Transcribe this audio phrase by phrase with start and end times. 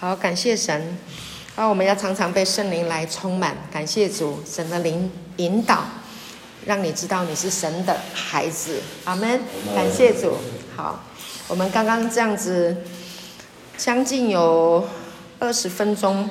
[0.00, 0.96] 好，感谢神。
[1.56, 3.56] 啊，我们要常常被圣灵来充满。
[3.68, 5.82] 感谢主，神的灵引导，
[6.64, 8.80] 让你知道你是神的孩子。
[9.06, 9.40] 阿门。
[9.74, 10.36] 感谢主。
[10.76, 11.02] 好，
[11.48, 12.76] 我们刚刚这样子，
[13.76, 14.86] 将近有
[15.40, 16.30] 二十分钟，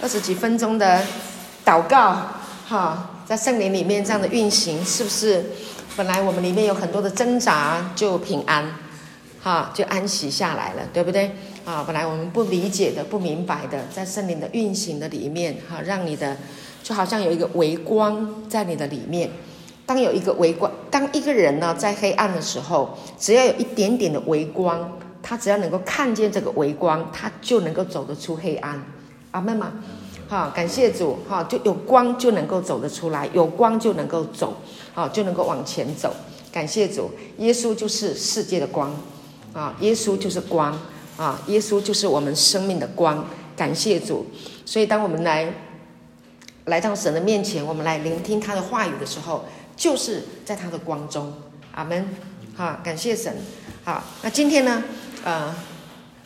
[0.00, 1.04] 二十几分钟的
[1.64, 2.16] 祷告，
[2.68, 5.44] 哈，在圣灵里面这样的运行，是不是？
[5.96, 8.64] 本来我们里面有很多的挣扎，就平安，
[9.42, 11.34] 哈，就安息下来了，对不对？
[11.66, 16.36] 啊，本来我们不理解的、不明白的，在圣灵的运行的里面，哈，让你的
[16.80, 19.28] 就好像有一个微光在你的里面。
[19.84, 28.80] 当有一个微光，当一个人呢在黑暗的时候，只要有一点点的微光，他只要能够看见这个微光，他就能够走得出黑暗。
[29.32, 29.72] 阿门吗？
[30.28, 34.54] 好，感谢主，哈，就有光就能够走得出来，有光就能够走，
[34.94, 36.14] 好，就能够往前走。
[36.52, 38.94] 感谢主，耶稣就是世界的光，
[39.52, 40.78] 啊，耶稣就是光。
[41.16, 43.26] 啊，耶稣就是我们生命的光，
[43.56, 44.26] 感谢主。
[44.64, 45.52] 所以，当我们来
[46.66, 49.44] 来到神的面前，我们来聆听他的话语的时候，
[49.76, 51.32] 就是在他的光中。
[51.72, 52.08] 阿门。
[52.54, 53.34] 好，感谢神。
[53.84, 54.82] 好，那今天呢，
[55.24, 55.54] 呃，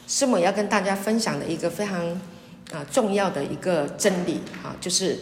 [0.06, 2.08] 师母要跟大家分享的一个非常
[2.72, 5.18] 啊、重要的一个真理啊，就是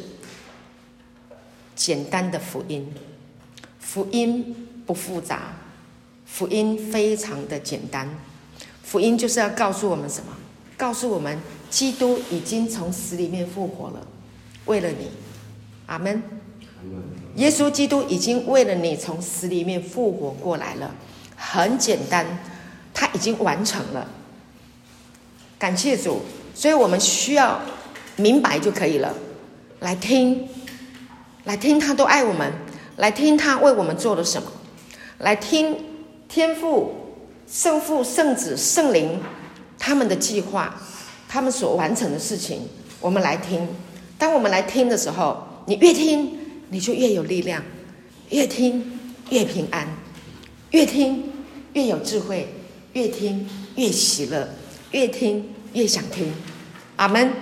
[1.74, 2.92] 简单的福音。
[3.80, 5.54] 福音不复杂，
[6.26, 8.08] 福音非常的简单。
[8.88, 10.32] 福音就是要告诉我们什么？
[10.78, 14.06] 告诉我们，基督已经从死里面复活了，
[14.64, 15.10] 为了你，
[15.84, 16.22] 阿门。
[17.34, 20.94] 耶稣基督已经为了你从死里面复活过来了，
[21.36, 22.24] 很简单，
[22.94, 24.08] 他已经完成了。
[25.58, 26.22] 感谢主，
[26.54, 27.60] 所以我们需要
[28.16, 29.14] 明白就可以了。
[29.80, 30.48] 来听，
[31.44, 32.50] 来听，他都爱我们，
[32.96, 34.50] 来听他为我们做了什么，
[35.18, 35.76] 来听
[36.26, 37.04] 天父。
[37.50, 39.18] 圣父、圣子、圣灵，
[39.78, 40.78] 他们的计划，
[41.28, 42.60] 他们所完成的事情，
[43.00, 43.66] 我们来听。
[44.18, 47.62] 当我们来听的时候，你越听，你就越有力量；
[48.30, 49.00] 越听
[49.30, 49.88] 越平安，
[50.72, 51.32] 越听
[51.72, 52.52] 越有智慧，
[52.92, 54.48] 越听越喜乐，
[54.90, 56.32] 越听越想听。
[56.96, 57.32] 阿门！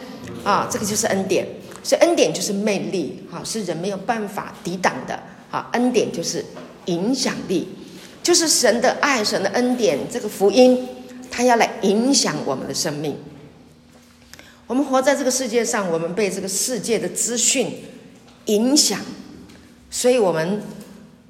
[0.45, 1.47] 啊，这个就是恩典。
[1.83, 5.21] 所以恩典就是魅力，哈，是人没有办法抵挡的。
[5.51, 6.45] 哈，恩典就是
[6.85, 7.69] 影响力。
[8.27, 10.85] 就是神的爱，神的恩典，这个福音，
[11.31, 13.17] 它要来影响我们的生命。
[14.67, 17.85] 我们活在这个世界上，我们被这个世界的资讯
[18.47, 18.99] 影响，
[19.93, 20.61] 所以我们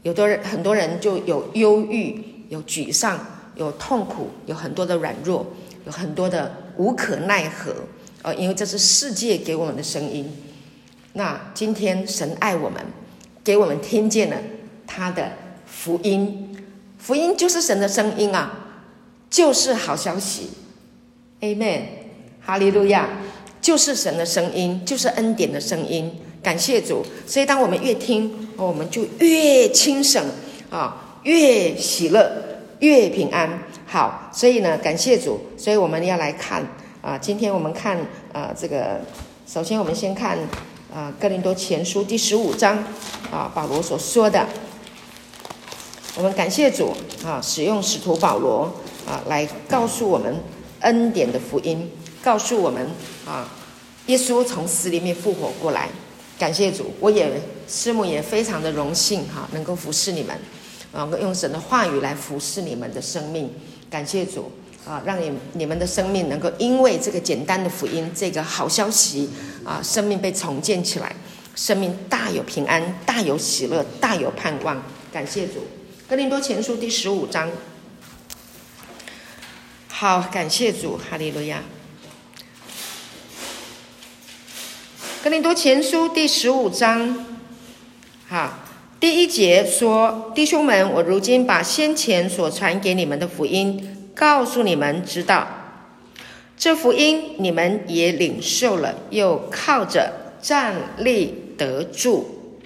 [0.05, 3.23] 有的人，很多人就有忧郁、有沮丧、
[3.56, 5.45] 有痛苦，有很多的软弱，
[5.85, 7.75] 有很多的无可奈何。
[8.23, 10.35] 呃，因为这是世界给我们的声音。
[11.12, 12.83] 那今天神爱我们，
[13.45, 14.37] 给我们听见了
[14.87, 15.33] 他的
[15.67, 16.46] 福音。
[16.99, 18.53] 福音就是神的声音啊，
[19.31, 20.51] 就是好消息
[21.41, 21.83] ，Amen，
[22.45, 23.09] 哈利路亚，
[23.61, 26.12] 就是神的声音，就是恩典的声音，
[26.43, 27.05] 感谢主。
[27.27, 30.25] 所以当我们越听，我们就越轻省
[30.71, 32.31] 啊，越喜乐，
[32.81, 33.62] 越平安。
[33.87, 35.39] 好，所以呢，感谢主。
[35.56, 36.65] 所以我们要来看
[37.03, 37.97] 啊，今天我们看
[38.33, 39.01] 啊，这个
[39.47, 40.37] 首先我们先看
[40.93, 42.83] 啊，哥林多前书第十五章
[43.31, 44.45] 啊，保罗所说的。
[46.16, 48.72] 我们感谢主啊，使用使徒保罗
[49.06, 50.34] 啊来告诉我们
[50.81, 51.91] 恩典的福音，
[52.22, 52.88] 告诉我们
[53.27, 53.47] 啊，
[54.06, 55.91] 耶稣从死里面复活过来。
[56.38, 57.31] 感谢主，我也
[57.69, 60.34] 师母也非常的荣幸哈，能够服侍你们，
[60.91, 63.50] 啊，用神的话语来服侍你们的生命。
[63.91, 64.50] 感谢主
[64.87, 69.28] 啊，让你你们的生命能够因为这个简单的福音，这个好消息
[69.65, 71.15] 啊，生命被重建起来，
[71.55, 74.82] 生命大有平安，大有喜乐，大有盼望。
[75.12, 75.60] 感谢主。
[76.09, 77.50] 哥林多前书第十五章，
[79.89, 81.65] 好，感谢主，哈利路亚。
[85.25, 87.27] 哥林多前书第十五章，
[88.28, 88.61] 好，
[89.00, 95.49] 第一节说：“弟兄们，我如今把先前所传给你们的福音告诉你们知道，
[96.56, 102.61] 这福音你们也领受了，又靠着站立得住。”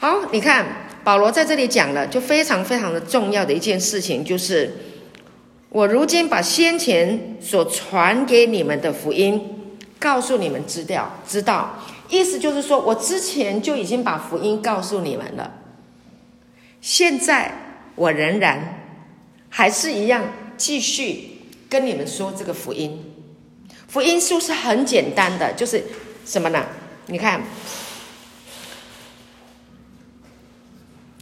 [0.00, 0.86] 好，你看。
[1.02, 4.70] 保罗在这里讲了，就非常非常的重要的一件事情，就是
[5.70, 9.40] 我如今把先前所传给你们的福音
[9.98, 15.50] 告诉你们知道，知道，意思就是说我之前就已经把福音告诉你们了，
[16.80, 17.52] 现在
[17.94, 18.82] 我仍然
[19.48, 20.24] 还是一样
[20.56, 21.30] 继续
[21.68, 23.04] 跟你们说这个福音。
[23.88, 25.82] 福音是不是很简单的，就是
[26.24, 26.64] 什么呢？
[27.06, 27.40] 你看。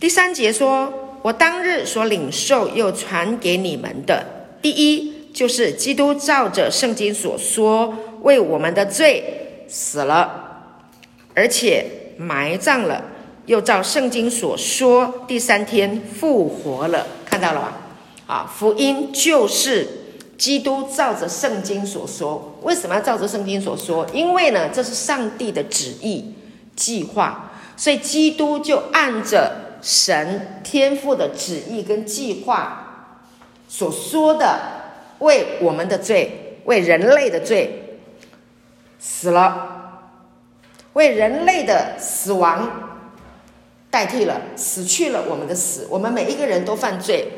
[0.01, 0.93] 第三节说
[1.23, 4.25] ：“我当日所领受又传给你们的，
[4.63, 7.93] 第一就是基督照着圣经所说，
[8.23, 10.75] 为我们的罪死了，
[11.35, 11.85] 而且
[12.17, 13.03] 埋葬了，
[13.47, 17.05] 又照圣经所说，第三天复活了。
[17.25, 17.77] 看到了吧？
[18.29, 19.85] 啊，福音就是
[20.37, 22.57] 基督照着圣经所说。
[22.63, 24.07] 为什么要照着圣经所说？
[24.13, 26.35] 因为呢，这是上帝的旨意
[26.77, 33.17] 计划，所以基督就按着神天父的旨意跟计划
[33.69, 34.77] 所说的。
[35.19, 37.99] 为我们的罪，为人类的罪
[39.01, 40.13] 死了，
[40.93, 43.01] 为人类的死亡
[43.91, 45.89] 代替了，死去了我们的死。
[45.91, 47.33] 我们每一个人都犯罪，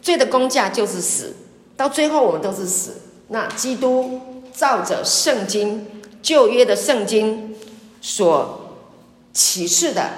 [0.00, 1.34] 罪的工价就是死，
[1.76, 3.02] 到最后我们都是死。
[3.26, 4.20] 那基督
[4.52, 5.84] 照着圣经
[6.22, 7.56] 旧约的圣经
[8.00, 8.76] 所
[9.32, 10.08] 启示的、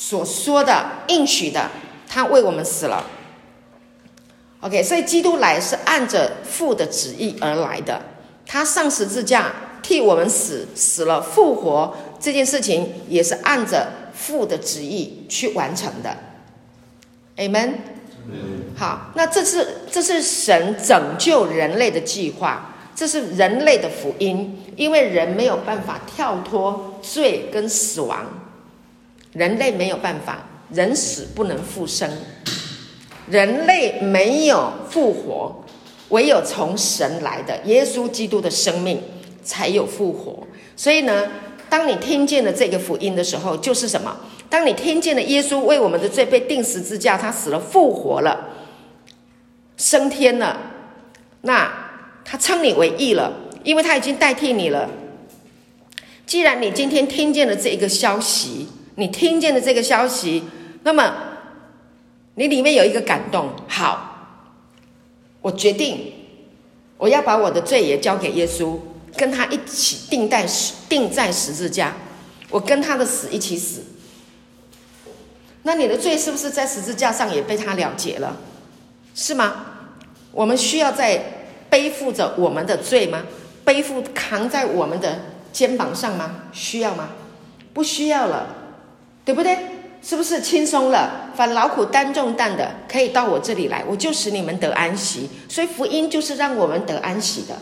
[0.00, 1.68] 所说的、应许的，
[2.06, 3.04] 他为我们死了。
[4.60, 8.00] OK，所以基督来是按着父的旨意而来的，
[8.46, 9.52] 他上十字架
[9.82, 16.16] 替我们死，死了复活这件事情也是按着父的旨意去完成的。
[17.36, 17.72] Amen。
[18.76, 28.47] 好，那这是这是神拯救人类的计划，这是人类的福音，因为人没有办法跳脱罪跟死亡，
[29.38, 32.10] 人类没有办法，人死不能复生。
[33.30, 35.64] 人类没有复活，
[36.08, 39.00] 唯有从神来的耶稣基督的生命
[39.44, 40.44] 才有复活。
[40.74, 41.28] 所以呢，
[41.70, 44.16] 当你听见了这个福音的时候，就是什么？
[44.50, 48.48] 当你听见了耶稣为我们的罪被钉十字架，他死了复活了，
[49.76, 50.58] 升天了，
[51.42, 51.70] 那
[52.24, 53.32] 他称你为义了，
[53.62, 54.88] 因为他已经代替你了。
[56.26, 58.68] 既然你今天听见了这一个消息，
[58.98, 60.42] 你听见了这个消息，
[60.82, 61.24] 那么。
[62.34, 64.44] 你里面有一个感动，好，
[65.40, 66.12] 我决定，
[66.96, 68.78] 我要把我的罪也交给耶稣，
[69.16, 70.46] 跟他一起钉在
[70.88, 71.96] 钉在十字架，
[72.48, 73.82] 我跟他的死一起死。
[75.64, 78.36] 那你的罪是不是在十字架上也被他了结了？
[79.16, 79.64] 是吗？
[80.30, 81.20] 我们需要在
[81.68, 83.24] 背负着我们的罪吗？
[83.64, 85.18] 背负扛在我们的
[85.52, 86.42] 肩膀上吗？
[86.52, 87.08] 需要吗？
[87.74, 88.54] 不需要了，
[89.28, 89.58] 对不对？
[90.00, 91.30] 是不是轻松了？
[91.34, 95.28] 反劳苦担重担的，可以到我这里来，我就使你们得安息。
[95.50, 97.54] 所以福音就是让我们得安息的，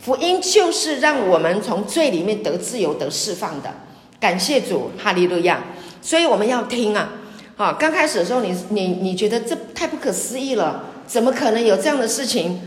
[0.00, 3.70] 福音就是让我们从罪里面得自由、得释放的。
[4.18, 5.62] 感谢主，哈利路亚！
[6.00, 7.12] 所以我们要听啊！
[7.58, 12.62] 啊，刚开始的时候你，你你觉得这太不可思议了，怎么可能有这样的事情？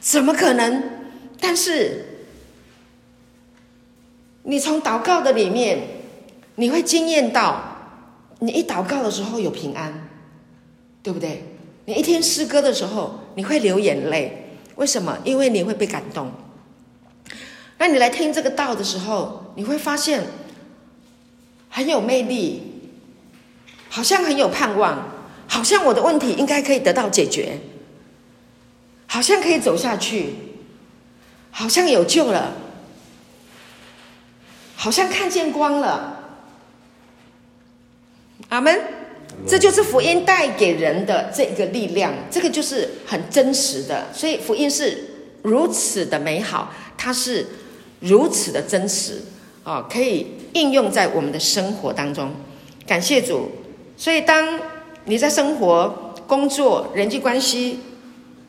[0.00, 0.82] 怎么可能？
[1.38, 2.24] 但是
[4.42, 5.86] 你从祷告的里面，
[6.56, 7.74] 你会惊艳到。
[8.38, 10.08] 你一祷告的时候有平安，
[11.02, 11.44] 对不对？
[11.86, 15.16] 你一天诗歌的时候，你会流眼泪，为什么？
[15.24, 16.30] 因为你会被感动。
[17.78, 20.26] 那你来听这个道的时候，你会发现
[21.70, 22.90] 很有魅力，
[23.88, 25.08] 好像很有盼望，
[25.46, 27.60] 好像我的问题应该可以得到解决，
[29.06, 30.34] 好像可以走下去，
[31.50, 32.52] 好像有救了，
[34.74, 36.15] 好像看见光了。
[38.48, 38.80] 阿门，
[39.44, 44.06] 这就是福音带给人的这个力量，这个就是很真实的。
[44.12, 45.02] 所以福音是
[45.42, 47.44] 如此的美好，它是
[47.98, 49.20] 如此的真实
[49.64, 52.30] 啊，可以应用在我们的生活当中。
[52.86, 53.50] 感谢主。
[53.96, 54.60] 所以当
[55.06, 57.80] 你在生活、工作、人际关系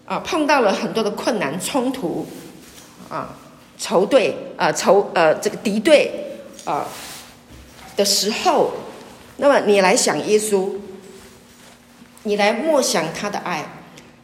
[0.05, 2.23] 啊碰到了很多的困难、冲突
[3.09, 3.35] 啊、
[3.79, 6.11] 仇对啊、仇呃这个敌对
[6.65, 6.87] 啊
[7.95, 8.71] 的时候。
[9.37, 10.71] 那么你来想耶稣，
[12.23, 13.65] 你来默想他的爱，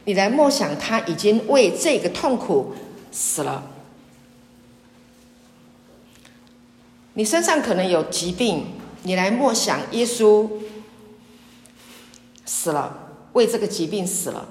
[0.06, 2.74] 你来默想他已经为这个痛苦
[3.12, 3.72] 死了。
[7.14, 8.66] 你身上可能有疾病，
[9.04, 10.50] 你来默想耶稣
[12.44, 14.50] 死了，为这个疾病死了，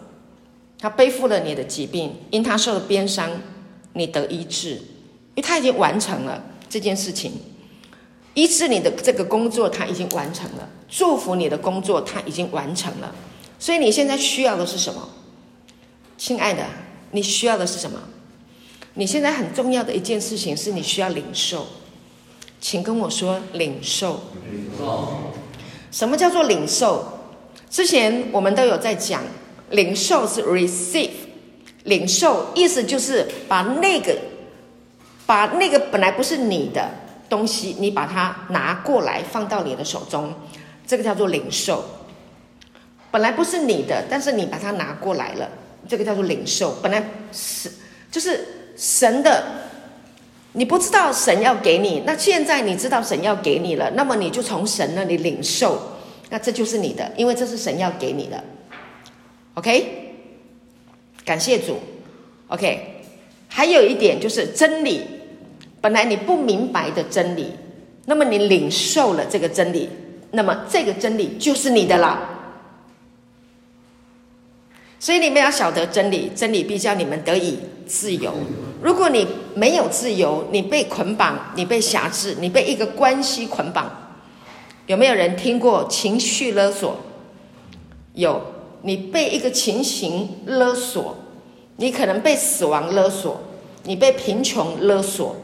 [0.78, 3.28] 他背负了你的疾病，因他受了鞭伤，
[3.94, 4.82] 你得医治，因
[5.36, 7.32] 为他已经完成了这件事情。
[8.34, 13.14] 医治你的这个工作，他已经完成了；祝福你的工作，他已经完成了。
[13.58, 15.08] 所以你现在需要的是什么？
[16.16, 16.64] 亲爱的，
[17.10, 18.00] 你需要的是什么？
[18.94, 21.66] 你现在很重要的一件事情是你需要领受，
[22.60, 24.20] 请跟我说领受。
[24.50, 25.32] 领受。
[25.90, 27.04] 什么叫做领受？
[27.68, 29.22] 之前我们都有在讲，
[29.70, 31.10] 领受是 receive，
[31.84, 34.16] 领受意思就是把那个，
[35.26, 36.90] 把那个本来不是你的。
[37.32, 40.34] 东西，你把它拿过来，放到你的手中，
[40.86, 41.82] 这个叫做领受。
[43.10, 45.48] 本来不是你的，但是你把它拿过来了，
[45.88, 46.76] 这个叫做领受。
[46.82, 47.72] 本来是
[48.10, 49.42] 就是神的，
[50.52, 55.96] 你不知道神要给你，那现在你知道神要给你了，那么你就从神那里领受，
[56.28, 58.44] 那这就是你的，因为这是神要给你的。
[59.54, 60.14] OK，
[61.24, 61.78] 感谢主。
[62.48, 63.02] OK，
[63.48, 65.06] 还有一点就是真理，
[65.82, 67.48] 本来你不明白的真理，
[68.06, 69.90] 那么你领受了这个真理，
[70.30, 72.18] 那么这个真理就是你的了。
[74.98, 78.32] 所以你们要晓得真理，真理必叫你们得以自由。
[78.80, 83.90] 如果你没有自由，你被捆绑，你被辖制，你被一个关系捆绑。
[84.86, 86.96] 有没有人听过情绪勒索？
[88.14, 88.40] 有。
[88.84, 91.16] 你被一个情形勒索，
[91.76, 93.40] 你可能被死亡勒索，
[93.84, 95.36] 你被贫穷勒索，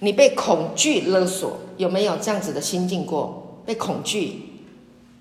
[0.00, 3.62] 你被恐惧勒索，有没有这样子的心境过？
[3.64, 4.42] 被恐惧，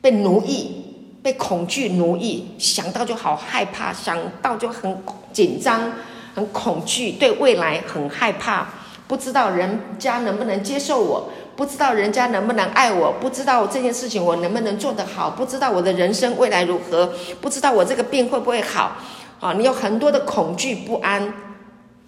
[0.01, 0.83] 被奴役，
[1.23, 4.97] 被恐惧奴役，想到就好害怕，想到就很
[5.33, 5.91] 紧张，
[6.33, 8.67] 很恐惧，对未来很害怕，
[9.07, 11.29] 不知道人家能不能接受我。
[11.55, 18.97] 不知道人家能不能爱我，不知道这件事情我能不能做得好，不知道我的人生未来如何，不知道我这个病会不会好，
[19.39, 21.33] 啊，你有很多的恐惧不安，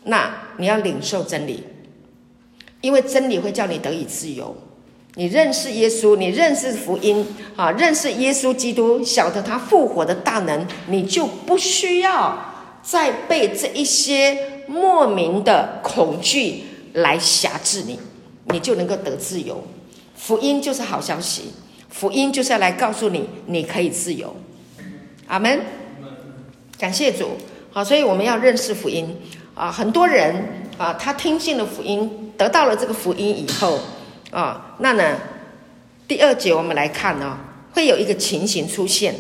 [0.03, 1.63] 那你要领受真理，
[2.81, 4.55] 因为真理会叫你得以自由。
[5.15, 12.53] 你认识耶稣，你认识福音，啊，认识耶稣基督，晓得他复活的大能，你就不需要
[12.83, 17.99] 再被这一些莫名的恐惧来辖制你。
[18.49, 19.61] 你就能够得自由，
[20.15, 21.51] 福音就是好消息，
[21.89, 24.33] 福音就是要来告诉你，你可以自由。
[25.27, 25.59] 阿门。
[26.79, 27.31] 感谢主。
[27.71, 29.13] 好，所以我们要认识福音
[29.53, 29.69] 啊。
[29.69, 33.79] 很多人啊，他听信了福音，得到了这个福音以后
[34.31, 35.17] 啊，那呢，
[36.07, 37.37] 第二节我们来看呢、
[37.73, 39.15] 会有一个情形出现。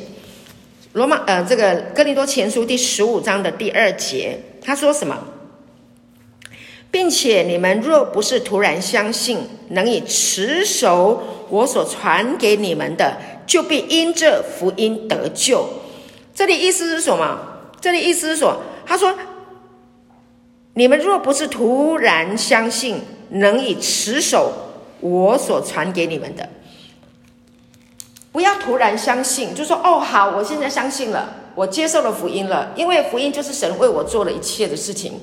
[0.93, 5.17] 罗马呃，这个哥林多前书第十五章的第二节，他说什么？
[6.89, 15.67] 并且你们若不是突然相信，能以持守我所传给你们的，就必因这福音得救。
[16.33, 17.39] 这里意思是什么？
[17.81, 19.13] 这里意思是说，他说，
[20.77, 24.53] 你们若不是突然相信，能以持守
[24.99, 26.47] 我所传给你们的，
[28.31, 35.19] 不要突然相信，就说哦，好，我现在相信了，我接受了福音了，因为福音就是神为我做了一切的事情。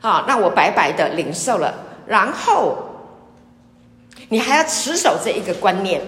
[0.00, 1.74] 好，那我白白的领受了，
[2.06, 2.78] 然后
[4.30, 6.00] 你还要持守这一个观念，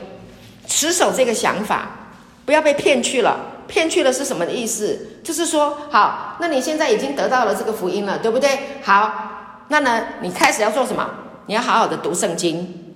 [0.67, 1.91] 持守这个想法，
[2.47, 3.39] 不要被骗去了。
[3.69, 5.21] 骗去了是什么意思？
[5.23, 8.59] 就是说，好，那你现在已经得到了这个福音了，对不对？
[8.83, 11.09] 好，那呢，你开始要做什么？
[11.47, 12.95] 你要好好的读圣经，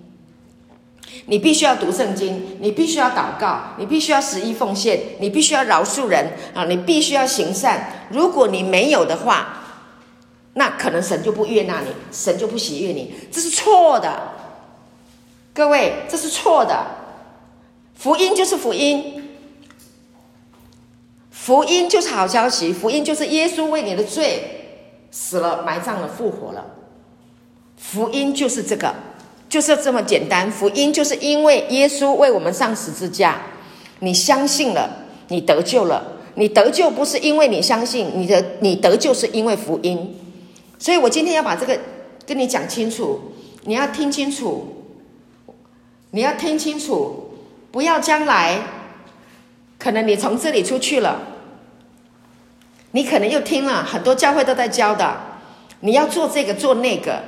[1.26, 8.08] 你必须要读圣经，你必须要祷告，你必须要十一奉献，你必须要饶恕人啊，你必须要行善。
[8.10, 9.58] 如果你没有的话，
[10.54, 14.32] 那可能神就不悦纳你，神就不喜悦你，这是错的。
[15.54, 16.86] 各位，这是错的。
[17.94, 19.21] 福音就是福音，
[21.32, 24.44] 福音就是好消息，福音就是耶稣为你的罪
[25.10, 26.64] 死了、埋葬了、复活了。
[27.76, 28.94] 福音就是这个，
[29.48, 30.48] 就是这么简单。
[30.52, 33.42] 福音就是因为耶稣为我们上十字架，
[33.98, 34.88] 你相信了，
[35.28, 36.18] 你得救了。
[36.34, 40.16] 你得救不是因为你相信，你的你得救是因为福音。
[40.78, 41.78] 所以我今天要把这个
[42.26, 43.20] 跟你讲清楚，
[43.64, 44.66] 你要听清楚，
[46.12, 47.32] 你要听清楚，
[47.70, 48.60] 不要将来
[49.82, 51.20] 可能你从这里出去了，
[52.92, 55.20] 你可能又听了很多教会都在教的，
[55.80, 57.20] 你要做这个做那个，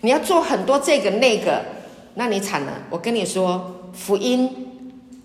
[0.00, 1.60] 你要做很多这个那个，
[2.14, 2.72] 那你惨了。
[2.88, 4.66] 我跟你说，福音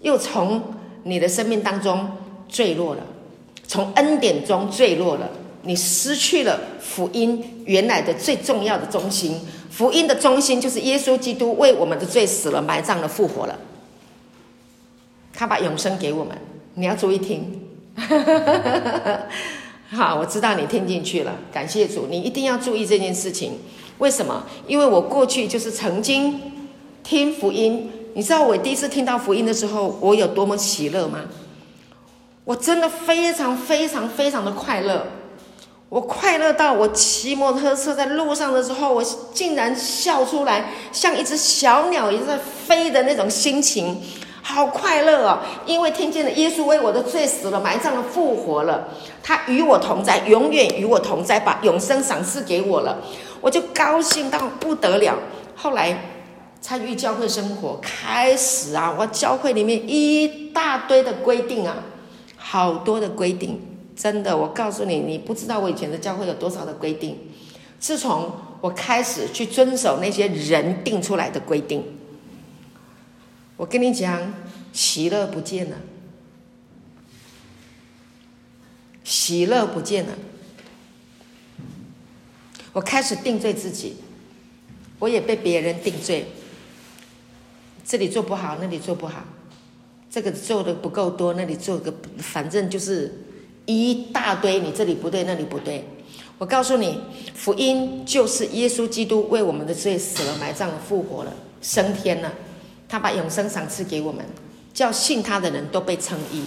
[0.01, 0.61] 又从
[1.03, 2.11] 你的生命当中
[2.49, 3.03] 坠落了，
[3.65, 5.29] 从恩典中坠落了。
[5.61, 9.39] 你失去了福音原来的最重要的中心，
[9.71, 13.57] 福音的中心就是耶稣基督为我们的罪死了、埋葬了、复活了，
[15.39, 16.37] 他把永生给我们。
[16.73, 17.61] 你要注意听，
[19.89, 23.53] 好，我知道你听进去了，感谢主，你一定要注意这件事情。
[23.99, 24.43] 为什么？
[24.67, 26.41] 因为我过去就是曾经
[27.03, 31.19] 听福音，你知道我第一次听到福音的时候，我有多么喜乐吗？
[32.43, 35.07] 我真的非常非常非常的快乐。
[35.87, 39.01] 我快乐到我骑摩托车在路上的时候，我
[39.33, 43.97] 竟然笑出来，像一只小鸟一直在飞的那种心情，
[44.49, 45.39] 好快乐哦！
[45.67, 48.87] 因为听见了耶稣为我的罪死了、埋葬了、复活了，
[49.21, 52.97] 他与我同在，永远与我同在，把永生赏赐给我了，
[53.41, 55.15] 我就高兴到不得了。
[55.55, 55.95] 后来
[56.59, 61.77] 参与教会生活，开始啊，我教会里面一大堆的规定啊。
[62.35, 63.61] 好多的规定，
[63.95, 67.15] 真的，我告诉你，你不知道我以前的教会有多少的规定。
[67.79, 71.98] 自从我开始去遵守那些人定出来的规定，
[73.59, 74.33] 我跟你讲，
[74.71, 75.75] 喜乐不见了，
[79.03, 80.13] 喜乐不见了。
[82.71, 83.97] 我开始定罪自己，
[84.97, 86.27] 我也被别人定罪，
[87.85, 89.25] 这里做不好，那里做不好，
[90.09, 93.13] 这个做的不够多，那里做个，反正就是
[93.65, 95.83] 一大堆，你这里不对，那里不对。
[96.37, 96.97] 我告诉你，
[97.35, 102.33] 福音就是耶稣基督为我们的罪死了、埋葬了、复活了、升天了，
[102.89, 104.25] 他把永生赏赐给我们，
[104.73, 106.43] 叫信他的人都被称义。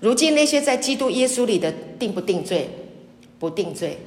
[0.00, 2.70] 如今那些在基督耶稣里的定不定罪？
[3.38, 3.98] 不定罪。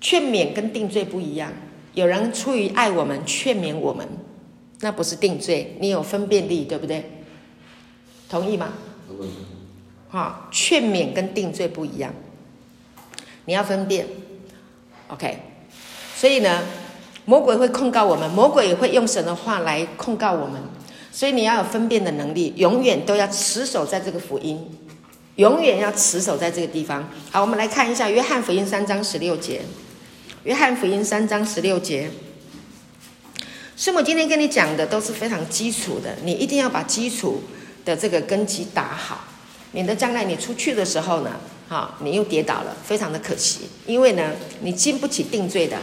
[0.00, 1.52] 劝勉跟定罪不一样，
[1.94, 4.06] 有人出于爱我们劝勉我们。
[4.80, 7.10] 那不是定罪，你有分辨力，对不对？
[8.28, 8.72] 同意吗？
[10.08, 12.14] 好，劝勉跟定罪不一样，
[13.46, 14.06] 你要分辨。
[15.08, 15.38] OK，
[16.14, 16.62] 所以呢，
[17.24, 20.60] 魔鬼会控告我们，魔鬼也会用神的话来控告我们，
[21.10, 24.68] 所以你要有分辨的能力，永远都要持守在这个福音，
[25.36, 27.08] 永远要持守在这个地方。
[27.30, 29.62] 好，我们来看一下约翰福音三章十六节，
[30.44, 32.10] 约翰福音三章十六节。
[33.76, 37.42] 师母今天跟你讲的都是非常基础的，你一定要把基础
[37.84, 39.24] 的这个根基打好，
[39.70, 41.32] 免得将来你出去的时候呢，
[41.68, 43.68] 哈，你又跌倒了，非常的可惜。
[43.86, 45.76] 因为呢，你经不起定罪的，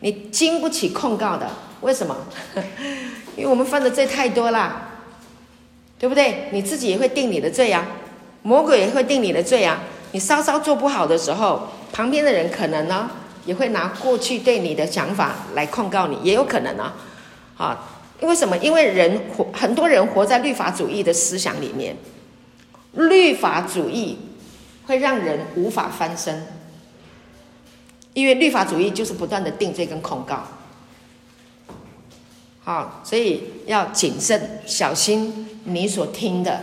[0.00, 1.48] 你经不起控告的。
[1.80, 2.16] 为什么？
[3.36, 4.88] 因为我们犯的罪太多了，
[5.98, 6.48] 对不对？
[6.52, 7.86] 你自己也会定你的罪呀，
[8.42, 9.80] 魔鬼也会定你的罪呀。
[10.12, 13.10] 你稍稍做不好的时候，旁边的人可能呢。
[13.46, 16.92] 也会拿过去对你的想法来控告你，也有可能啊，
[17.56, 17.78] 啊，
[18.20, 18.56] 因为什么？
[18.56, 21.96] 因为人活，很多人活在律法主义的思想里面，
[22.96, 24.18] 律法主义
[24.86, 26.46] 会让人无法翻身，
[28.14, 30.44] 因为律法主义就是不断的定罪跟控告，
[32.64, 36.62] 好，所以要谨慎小心你所听的，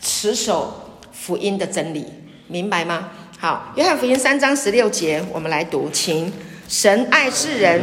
[0.00, 2.06] 持守福音的真理，
[2.46, 3.08] 明白吗？
[3.38, 6.32] 好，约翰福音三章十六节，我们来读，请。
[6.70, 7.80] 神爱世人，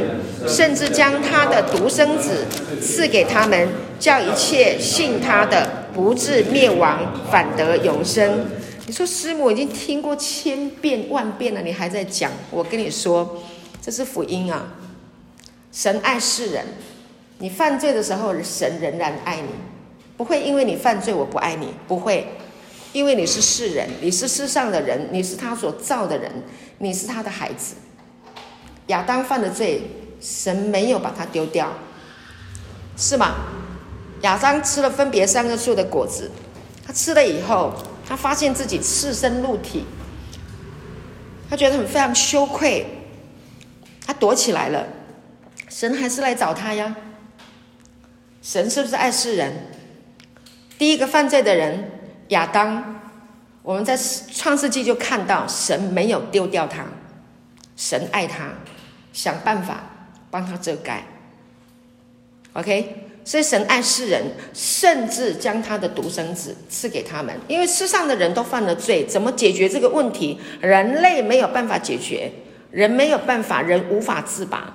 [0.47, 2.45] 甚至将他的独生子
[2.81, 3.67] 赐给他们，
[3.99, 8.45] 叫一切信他的不至灭亡，反得永生。
[8.85, 12.31] 你说师母已经听过千遍万遍了，你还在讲？
[12.49, 13.43] 我跟你说，
[13.81, 14.73] 这是福音啊！
[15.73, 16.63] 神爱世人，
[17.39, 19.49] 你犯罪的时候，神仍然爱你，
[20.15, 22.25] 不会因为你犯罪我不爱你，不会。
[22.93, 26.31] 因为你是世人，你是世上的人，你是他所造的人，
[26.77, 27.75] 你是他的孩子。
[28.87, 29.81] 亚当犯的罪，
[30.19, 31.71] 神没有把他丢掉，
[32.97, 33.35] 是吗？
[34.21, 36.31] 亚当吃了分别善恶树的果子，
[36.85, 37.73] 他吃了以后，
[38.07, 39.85] 他发现自己赤身露体，
[41.49, 42.85] 他觉得很非常羞愧，
[44.05, 44.87] 他躲起来了。
[45.69, 46.95] 神还是来找他呀。
[48.41, 49.53] 神是不是爱世人？
[50.79, 51.91] 第一个犯罪的人。
[52.29, 52.99] 亚当，
[53.63, 53.97] 我们在
[54.33, 56.83] 创世纪就看到神没有丢掉他，
[57.77, 58.49] 神爱他，
[59.17, 59.81] 想办法
[60.29, 61.03] 帮他遮盖。
[62.53, 70.39] OK，所以神爱世人，甚至将他的独生子赐给他们，因为世上的人都犯了罪，怎么解决这个问题？
[70.61, 72.31] 人类没有办法解决，
[72.69, 74.71] 人没有办法，人无法自拔。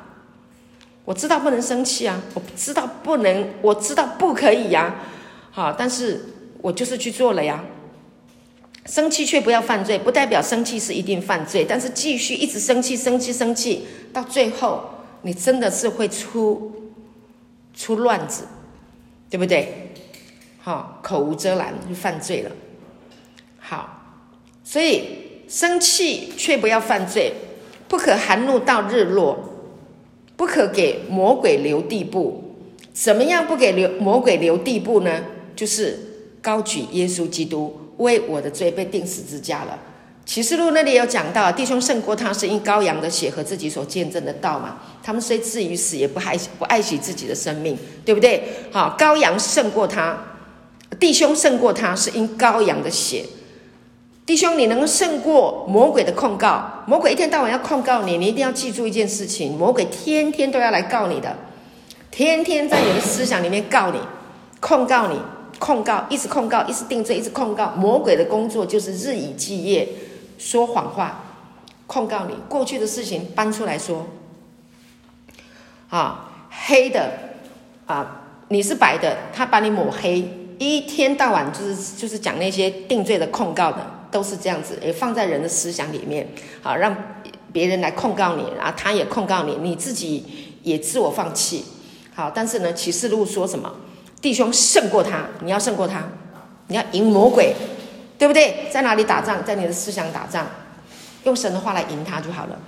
[1.05, 4.97] 我知道不能生气啊，我知道不能，我知道不可以呀，
[5.53, 6.27] 好，但是。
[6.63, 7.61] 我就是去做了呀，
[8.87, 14.83] 生气却不要犯罪，不代表生气是一定犯罪，但是继续一直生气、生气、生气，到最后
[15.23, 16.91] 你真的是会出
[17.75, 18.45] 出乱子，
[19.31, 19.93] 对不对？
[20.61, 22.51] 好，口无遮拦就犯罪了。
[23.59, 24.19] 好，
[24.65, 25.05] 所以
[25.49, 27.33] 生气却不要犯罪，
[27.87, 29.39] 不可含怒到日落，
[30.37, 32.57] 不可给魔鬼留地步。
[32.93, 35.25] 怎么样不给留魔鬼留地步呢？
[35.55, 36.09] 就是。
[36.43, 39.79] 高举耶稣基督为我的罪被钉十字架了。
[40.25, 44.79] 启示录那里有讲到，弟兄胜过他是因羔羊的血和自己所见证的道嘛。
[45.03, 48.45] 他们虽至于死，也不爱不爱惜自己的生命，对不对？
[48.71, 50.17] 好，羔羊胜过他，
[51.01, 53.25] 弟兄胜过他是因羔羊的血。
[54.25, 56.85] 弟兄，你能胜过魔鬼的控告？
[56.87, 61.37] 魔鬼一天到晚要控告你，你一定要记住一件事情：魔鬼天天都要来告你的，
[62.13, 63.99] 天天在你的思想里面告你，
[64.61, 65.19] 控告你。
[65.63, 67.71] 控告，一直控告，一直定罪，一直控告。
[67.77, 69.89] 魔鬼的工作就是日以继夜
[70.37, 71.23] 说谎话，
[71.87, 74.05] 控告你过去的事情搬出来说。
[75.89, 77.13] 啊，黑的
[77.87, 86.27] 啊，你是白的，他把你抹黑，一天到晚就是就是讲那些定罪的控告的，都是这样子，也放在人的思想里面，
[86.61, 86.97] 好让
[87.53, 90.25] 别人来控告你，然后他也控告你，你自己
[90.65, 91.65] 也自我放弃。
[92.13, 93.73] 好，但是呢，启示录说什么？
[94.23, 96.09] 弟兄胜过他，你要胜过他，
[96.69, 97.55] 你要赢魔鬼，
[98.17, 98.69] 对不对？
[98.71, 99.45] 在哪里打仗？
[99.45, 100.47] 在你的思想打仗，
[101.25, 102.59] 用神的话来赢他就好了。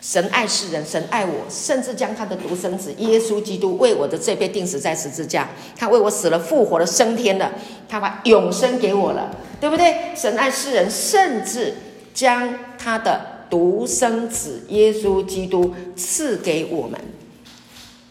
[0.00, 7.52] 神爱世人，神爱我，甚至将他的独生子耶稣基督为我的罪被钉死在十字架，他为我死了，复活了，升天了，
[7.88, 9.30] 他把永生给我了，
[9.60, 10.12] 对不对？
[10.16, 11.74] 神爱世人，甚至
[12.14, 17.00] 将他的独生子耶稣基督赐给我们，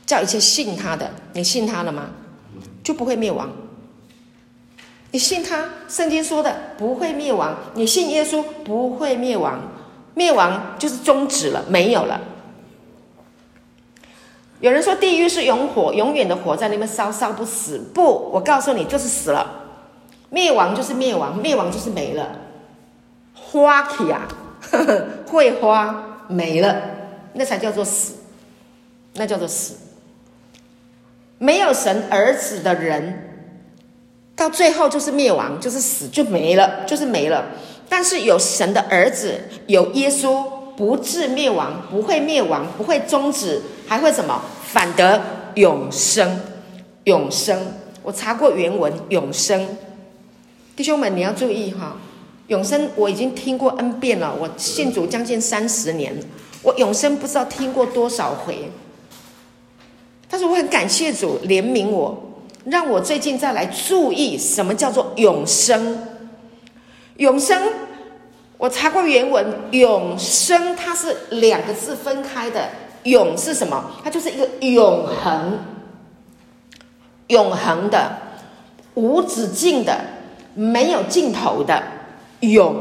[0.06, 2.10] 叫一切信他的，你信他了吗？
[2.88, 3.50] 就不会灭亡。
[5.12, 9.60] 你信他，圣经说的不会灭亡，你信耶稣不会灭亡。
[10.14, 12.22] 灭亡就是终止了，没有了。
[14.62, 17.78] 有人说地狱是永火，永远的火在那边烧，烧不死。
[17.94, 19.64] 不，我告诉你，就是死了。
[20.30, 22.40] 灭亡就是灭亡，灭亡就是没了。
[23.34, 24.30] 花开啊，
[25.28, 26.82] 会花没了，
[27.34, 28.16] 那才叫做死，
[29.16, 29.76] 那叫做死。
[31.40, 33.42] 没有神儿子的人，
[34.36, 37.46] 到最后就是灭亡，就是死，就没了，就是没了。
[37.90, 40.44] 但是有神的儿子，有耶稣，
[40.76, 44.42] 不至灭亡，不会灭亡，不会终止，还会什么？
[44.64, 45.22] 反得
[45.56, 46.40] 永生，
[47.06, 47.60] 永生。
[48.04, 49.78] 我查过原文，永生。
[50.76, 51.98] 弟兄们，你要注意哈，
[52.48, 54.36] 永生我已经听过 N 遍了。
[54.40, 56.14] 我信主将近三十年，
[56.62, 58.72] 我永生不知道听过多少回。
[60.30, 62.18] 但是我很感谢主怜悯我，
[62.66, 66.00] 让我最近再来注意什么叫做永生。
[67.18, 67.62] 永生，
[68.58, 72.70] 我查过原文，永生它是两个字分开的。
[73.04, 73.92] 永是什么？
[74.04, 75.60] 它就是一个永恒，
[77.28, 78.18] 永恒的，
[78.96, 79.98] 无止境的，
[80.54, 81.82] 没有尽头的
[82.42, 82.76] 永，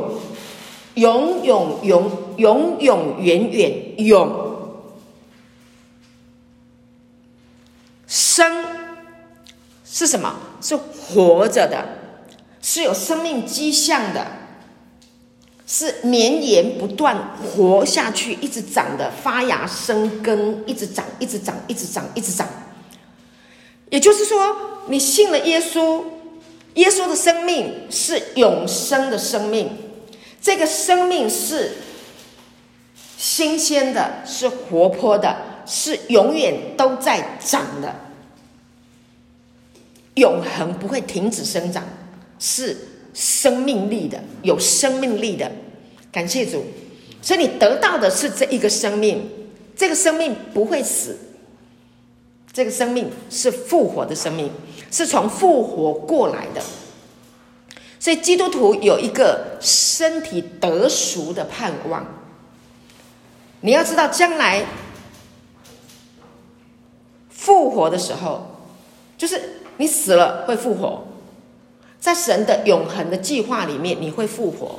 [0.95, 4.46] 永永永永永远远永。
[8.17, 8.65] 生
[9.85, 10.35] 是什么？
[10.63, 11.85] 是活着的。
[12.63, 14.27] 是有生命迹象的，
[15.67, 22.49] 是绵延不断活下去，一直长的，发芽生根，一直长，一直长，一直长，一直长。
[23.91, 24.57] 也就是说，
[24.89, 26.03] 你信了耶稣，
[26.75, 29.71] 耶稣的生命是永生的生命，
[30.43, 31.77] 这个生命是
[33.17, 37.95] 新鲜的，是活泼的，是永远都在长的，
[40.17, 41.83] 永恒不会停止生长。
[42.39, 42.77] 是
[43.15, 45.51] 生命力的，有生命力的，
[46.13, 46.63] 感谢主。
[47.23, 49.27] 所以你得到的是这一个生命，
[49.75, 51.17] 这个生命不会死，
[52.53, 54.51] 这个生命是复活的生命，
[54.91, 56.61] 是从复活过来的。
[57.99, 62.07] 所以基督徒有一个身体得赎的盼望。
[63.63, 64.63] 你要知道，将来
[67.31, 68.47] 复活的时候，
[69.17, 71.05] 就是你死了会复活。
[71.99, 74.79] 在神的永恒的计划里面，你会复活，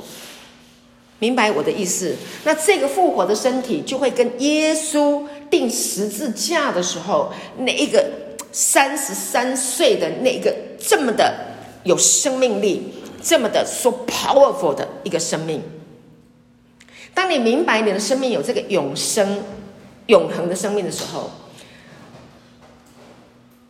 [1.18, 2.16] 明白我的意思？
[2.44, 8.02] 那这个复活的身体就会跟耶稣钉十字架的时候，那一个
[8.50, 11.34] 三十三岁的那个这么的
[11.84, 15.60] 有生命力，这么的 so powerful 的一个生命。
[17.12, 19.42] 当你明白你的生命有这个永生、
[20.06, 21.30] 永恒的生命的时候，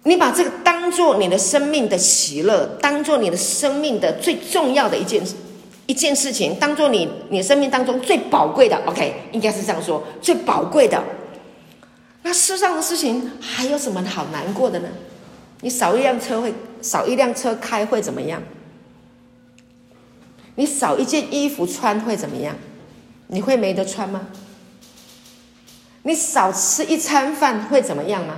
[0.08, 5.22] 你把这个当做你的生命的喜乐，当做你的生命的最重要的一件
[5.84, 8.80] 一件事情，当做你你生命当中最宝贵的。
[8.86, 11.04] OK，应该是这样说，最宝贵的。
[12.22, 14.88] 那世上的事情还有什么好难过的呢？
[15.60, 18.42] 你少一辆车会少一辆车开会怎么样？
[20.54, 22.56] 你少一件衣服穿会怎么样？
[23.26, 24.28] 你会没得穿吗？
[26.04, 28.36] 你少吃一餐饭会怎么样吗？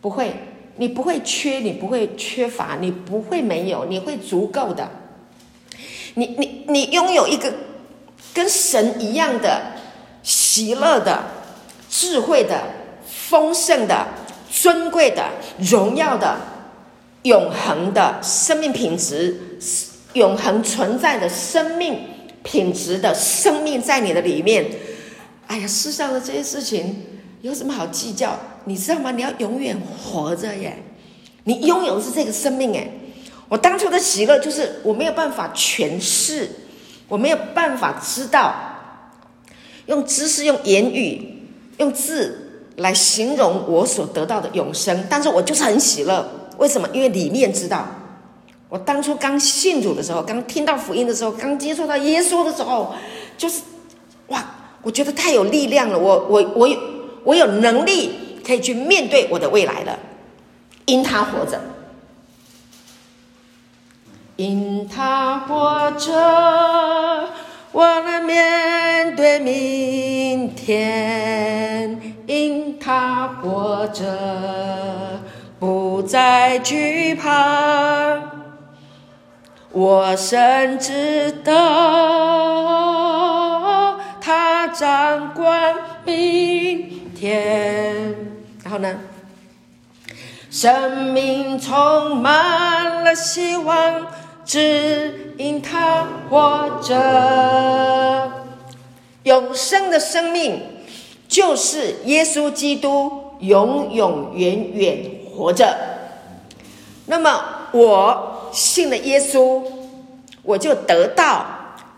[0.00, 0.34] 不会。
[0.76, 4.88] 你不会缺，你不会缺乏，你不会没有，你会足够的。
[6.14, 7.52] 你你你拥有一个
[8.34, 9.62] 跟神一样的
[10.22, 11.22] 喜乐的、
[11.88, 12.62] 智慧的、
[13.06, 14.06] 丰盛的、
[14.50, 16.36] 尊贵的、荣耀的、
[17.22, 19.58] 永恒的生命品质，
[20.14, 22.00] 永恒存在的生命
[22.42, 24.66] 品质的生命在你的里面。
[25.46, 27.04] 哎呀，世上的这些事情
[27.42, 28.38] 有什么好计较？
[28.64, 29.10] 你知道吗？
[29.10, 30.76] 你要永远活着耶！
[31.44, 32.90] 你拥有的是这个生命耶！
[33.48, 36.48] 我当初的喜乐就是我没有办法诠释，
[37.08, 38.54] 我没有办法知道，
[39.86, 41.48] 用知识、用言语、
[41.78, 46.26] 用字来形容我所得到的永生，但是我就是很喜乐。
[46.58, 46.88] 为什么？
[46.92, 47.86] 因为里面知道，
[48.68, 52.94] 我当初刚信主的时候，刚听到福音的时候，刚接触到耶稣的时候，
[53.36, 53.62] 就是
[54.28, 54.42] 哇，
[54.82, 55.98] 我觉得太有力量了。
[55.98, 56.78] 我我我有
[57.24, 58.12] 我有能力
[58.44, 59.98] 可以去面对我的未来了，
[60.86, 61.60] 因他活着，
[64.36, 66.12] 因他活着，
[67.72, 74.04] 我能面对明天，因他活着。
[75.58, 78.20] 不再惧怕，
[79.70, 81.52] 我深知道
[84.20, 88.31] 他掌管明天。
[88.72, 89.00] 然后呢，
[90.50, 94.06] 生命充满了希望，
[94.46, 98.32] 只因他活着。
[99.24, 100.62] 永生的生命
[101.28, 105.10] 就是耶稣基督永永远远。
[105.36, 105.76] 活着，
[107.04, 109.62] 那么我信了耶稣，
[110.42, 111.44] 我就得到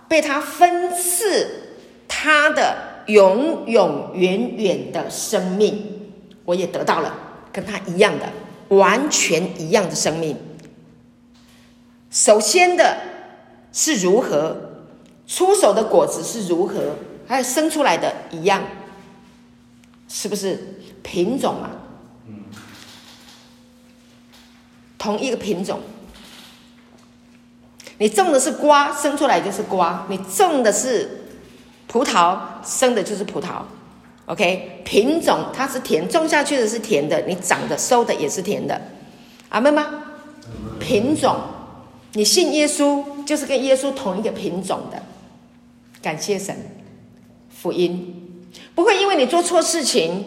[0.09, 1.77] 被他分赐
[2.09, 5.94] 他的永永远远的生命，
[6.45, 7.15] 我也得到了
[7.53, 8.29] 跟他一样的
[8.77, 10.37] 完全一样的生命。
[12.11, 12.97] 首先的
[13.73, 14.57] 是如何
[15.27, 18.63] 出手的果子是如何，还有生出来的一样，
[20.09, 21.71] 是不是品种啊？
[24.97, 25.81] 同一个品种，
[27.99, 31.27] 你种的是瓜，生出来就是瓜；你种的是
[31.87, 33.63] 葡萄，生的就是葡萄。
[34.27, 38.81] OK，品种它是甜，种下去的是甜的，你长的收的也是甜的。
[39.51, 40.03] 阿们吗？
[40.81, 41.37] 品种，
[42.15, 45.03] 你信耶稣就是跟耶稣同一个品种的。
[46.01, 46.57] 感谢神，
[47.51, 48.43] 福音
[48.75, 50.25] 不会因为你做错事情，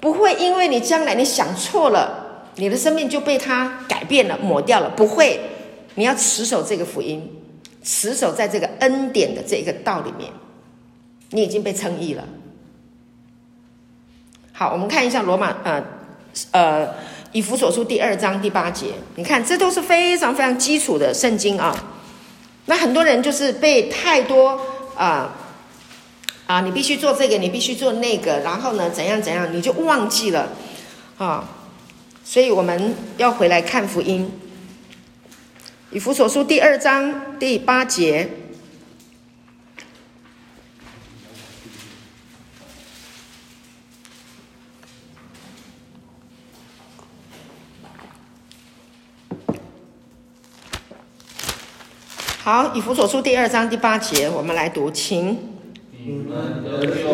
[0.00, 2.26] 不会因为你将来你想错了。
[2.56, 5.40] 你的生命就被他改变了、抹掉了，不会。
[5.94, 7.30] 你要持守这个福音，
[7.82, 10.30] 持守在这个恩典的这个道里面，
[11.30, 12.24] 你已经被称义了。
[14.60, 15.82] 好，我们看一下罗马呃
[16.50, 16.86] 呃
[17.32, 21.74] 以弗所书第二章第八节，你看这都是非常非常基础的圣经啊。
[22.66, 24.60] 那很多人就是被太多
[24.94, 25.34] 啊
[26.46, 30.50] 啊、你必须做这个，你必须做那个，然后呢怎样怎样，你就忘记了
[31.16, 31.48] 啊。
[32.22, 34.30] 所以我们要回来看福音，
[35.90, 38.28] 以弗所书第二章第八节。
[52.52, 55.38] 好，以弗所书第二章第八节，我们来读，请。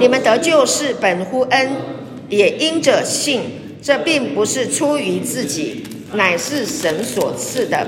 [0.01, 1.73] 你们得救是本乎恩，
[2.31, 3.43] 也因着信。
[3.83, 7.87] 这并不是出于自己，乃是神所赐的。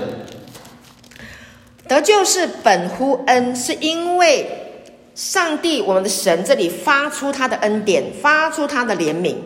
[1.88, 4.46] 得救是本乎恩，是因为
[5.14, 9.36] 上帝我们的神这里发出他的恩典，发出他的怜悯，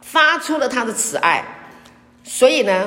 [0.00, 1.44] 发出了他的慈爱，
[2.22, 2.84] 所以呢，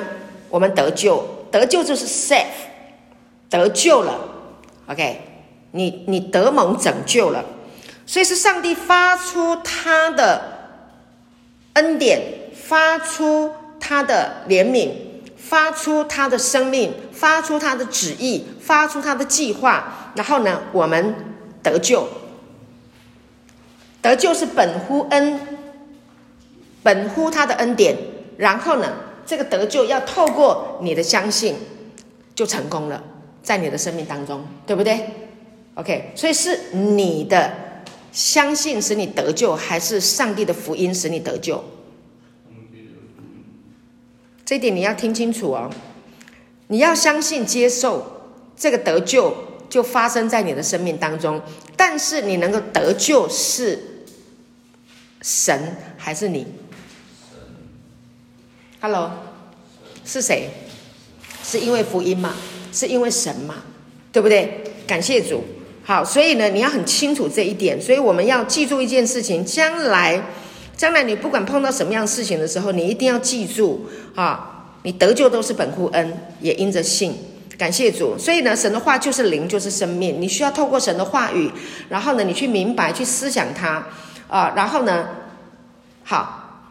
[0.48, 2.46] 我们得救，得救就是 save，
[3.52, 4.20] 得救了。
[4.88, 5.22] OK，
[5.74, 7.46] 你你得蒙拯救了，
[8.08, 10.60] 所以是上帝发出他的。
[11.74, 14.92] 恩典发出他的怜悯，
[15.38, 20.12] 发出他的生命，发出他的旨意，发出他的计划。
[20.16, 21.16] 然后呢，我们
[21.64, 22.06] 得救。
[24.02, 25.40] 得救是本乎恩，
[26.84, 27.96] 本乎他的恩典。
[28.36, 28.92] 然后呢，
[29.26, 31.56] 这个得救要透过你的相信，
[32.36, 33.02] 就成功了，
[33.44, 35.06] 在你的生命当中，对不对
[35.76, 37.70] ？OK，所以是你的。
[38.14, 41.64] 相信使你得救，还是上帝的福音使你得救？
[44.44, 45.72] 这一点你要听清楚哦。
[46.68, 49.34] 你要相信、接受这个得救，
[49.70, 51.42] 就发生在你的生命当中。
[51.78, 54.04] 但是你能够得救，是
[55.22, 56.46] 神还是你
[58.82, 59.10] ？Hello，
[60.04, 60.50] 是谁？
[61.42, 62.36] 是因为福音吗？
[62.72, 63.56] 是因为神嘛？
[64.12, 64.64] 对不对？
[64.86, 65.44] 感谢主。
[65.84, 67.82] 好，所以呢，你要很清楚这一点。
[67.82, 70.22] 所以我们要记住一件事情：将来，
[70.78, 74.68] 将来你不管碰到什么样事情的时候，你一定要记住啊！
[74.84, 77.16] 你得救都是本乎恩，也因着信。
[77.58, 78.18] 感谢主。
[78.18, 80.22] 所以呢，神的话就是灵，就是生命。
[80.22, 81.52] 你需要透过神的话语，
[81.90, 83.86] 然后呢，你去明白，去思想它
[84.28, 84.54] 啊。
[84.56, 85.08] 然后呢，
[86.04, 86.64] 好，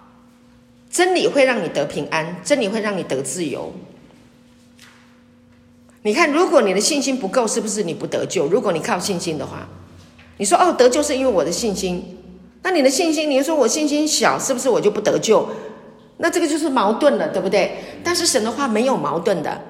[0.91, 3.73] 真理会让你得平安，真理会让你得自由。
[6.03, 8.47] 你看，如果你的信心不够，是不是你不得救？
[8.47, 9.69] 如果你靠信心的话，
[10.39, 12.19] 你说哦，得救是因为我的信心，
[12.63, 15.47] 那你的信心，你说我信心小，是不是我就不得救？
[16.17, 17.77] 那这个就是矛盾了，对不对？
[18.03, 19.61] 但是神的话没有矛盾的。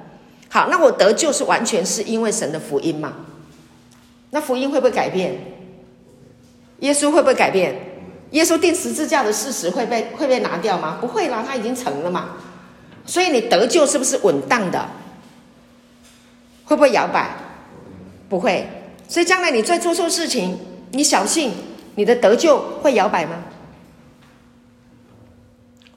[0.48, 3.12] 好，那我得救是完全是因为神的福音嘛？
[4.30, 5.36] 那福音会不会改变？
[6.80, 7.74] 耶稣会不会改变？
[8.30, 10.98] 耶稣钉十字架的事实会被会被拿掉吗？
[11.00, 12.36] 不会啦，他已经成了嘛。
[13.04, 14.88] 所以你得救是不是稳当的？
[16.70, 17.28] 会不会摇摆？
[18.28, 18.64] 不会。
[19.08, 20.56] 所以将来你再做错事情，
[20.92, 21.50] 你小心，
[21.96, 23.42] 你的得救会摇摆吗？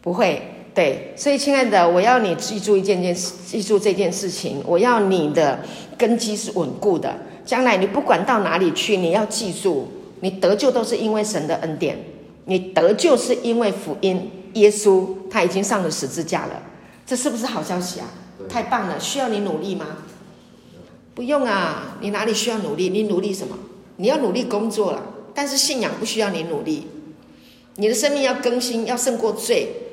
[0.01, 0.41] 不会。
[0.73, 4.63] 对，所以亲爱的，我要你记住一件件事，记住这件事情。
[4.65, 5.59] 我要你的
[5.95, 7.15] 根基是稳固的。
[7.45, 9.88] 将来你不管到哪里去，你要记住，
[10.21, 11.95] 你得救都是因为神的恩典，
[12.45, 16.63] 你得救是因为福音，耶稣他已经上了十字架了。
[17.05, 18.07] 这是不是好消息啊？
[18.49, 18.99] 太棒了！
[18.99, 19.86] 需要你努力吗？
[21.15, 22.89] 不用啊，你哪里需要努力？
[22.89, 23.58] 你努力什么？
[23.97, 26.88] 你要努力工作了，但是信仰不需要你努力。
[27.76, 29.91] 你的生命要更新，要胜过罪，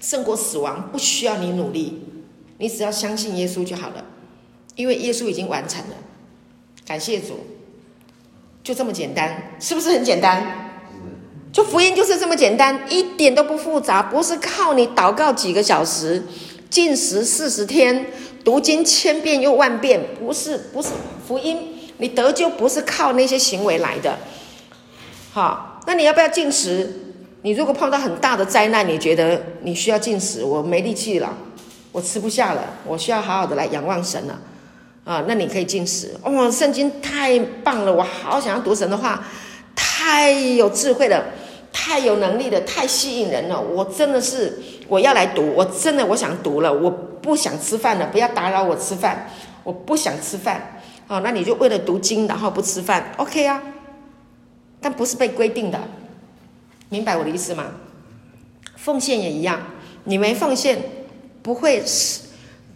[0.00, 2.02] 胜过死亡，不需要你努力，
[2.58, 4.04] 你只要相信耶稣就好了，
[4.76, 5.96] 因为耶稣已经完成了。
[6.86, 7.40] 感谢主，
[8.62, 10.64] 就这么简单，是不是很简单？
[11.52, 16.22] 就福音就是这么简单，一点都不复杂，不是靠你祷告几个小时，
[16.68, 18.06] 禁食四十天，
[18.44, 20.88] 读经千遍又万遍，不是，不是
[21.26, 21.58] 福音，
[21.98, 24.18] 你得救不是靠那些行为来的。
[25.32, 27.14] 好，那你要不要进食？
[27.42, 31.36] 你如果碰到很大的灾难，你觉得你需要进食，我没力气了，
[31.92, 34.40] 我吃不下了，我需要好好的来仰望神了，
[35.04, 36.14] 啊，那你可以进食。
[36.22, 39.24] 哦，圣经太棒了，我好想要读神的话。
[40.00, 41.22] 太有智慧了，
[41.72, 43.60] 太有能力了，太吸引人了。
[43.60, 46.72] 我真的是我要来读，我真的我想读了。
[46.72, 49.30] 我不想吃饭了，不要打扰我吃饭。
[49.64, 50.80] 我不想吃饭。
[51.08, 53.62] 哦，那你就为了读经，然后不吃饭，OK 啊？
[54.80, 55.80] 但不是被规定的，
[56.88, 57.66] 明白我的意思吗？
[58.76, 59.60] 奉献也一样，
[60.04, 60.78] 你没奉献，
[61.42, 62.20] 不会是，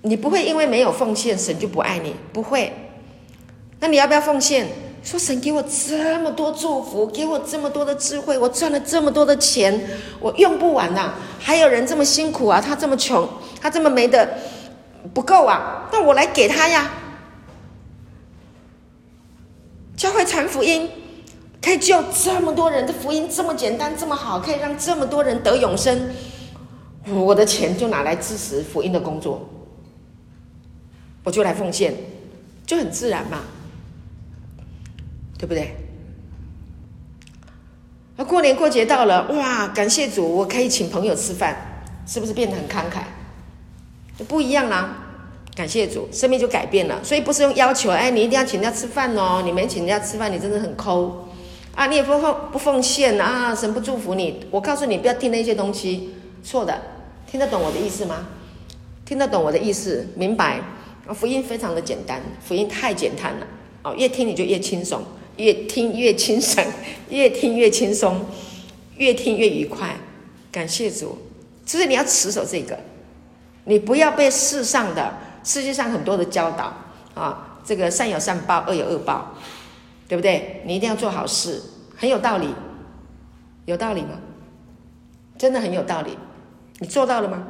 [0.02, 2.72] 你不会因为没有奉献，神就不爱你，不会。
[3.80, 4.66] 那你要不要奉献？
[5.02, 9.88] 说神给我这么多祝福，给我这么多的智慧，我赚了这么多的钱，
[10.20, 11.18] 我用不完呐、啊。
[11.40, 13.28] 还有人这么辛苦啊，他这么穷，
[13.60, 14.38] 他这么没的
[15.12, 16.90] 不够啊，那我来给他呀。
[19.96, 20.88] 教会传福音，
[21.60, 26.10] 可以救这么多人，的福音这么简单，这么好，可以让这么多人得永生。
[27.08, 29.48] 我的钱就拿来支持福音的工作，
[31.24, 31.92] 我就来奉献，
[32.64, 33.40] 就很自然嘛。
[35.42, 35.74] 对不对？
[38.14, 39.66] 那过年过节到了，哇！
[39.66, 43.02] 感谢主，我可以请朋友吃饭，是不是变得很慷慨？
[44.16, 44.98] 就不一样啦！
[45.56, 47.02] 感谢主，生命就改变了。
[47.02, 51.26] 所以不是用要求，哎，你一定要请人家吃饭哦，你没请人家吃饭，你真的很抠
[51.74, 51.86] 啊！
[51.88, 53.52] 你也不奉不奉献啊？
[53.52, 54.46] 神不祝福你。
[54.48, 56.10] 我告诉你，不要听那些东西，
[56.44, 56.80] 错的。
[57.26, 58.28] 听得懂我的意思吗？
[59.04, 60.60] 听得懂我的意思，明白？
[61.12, 63.46] 福音非常的简单，福音太简单了
[63.82, 65.02] 哦，越听你就越轻松。
[65.36, 66.64] 越听越轻松，
[67.08, 68.24] 越听越轻松，
[68.96, 69.96] 越听越愉快。
[70.50, 71.18] 感谢主，
[71.64, 72.78] 就是你要持守这个，
[73.64, 76.74] 你不要被世上的世界上很多的教导
[77.14, 79.34] 啊，这个善有善报，恶有恶报，
[80.06, 80.62] 对不对？
[80.66, 81.62] 你一定要做好事，
[81.96, 82.48] 很有道理，
[83.64, 84.20] 有道理吗？
[85.38, 86.16] 真的很有道理，
[86.78, 87.46] 你做到了吗？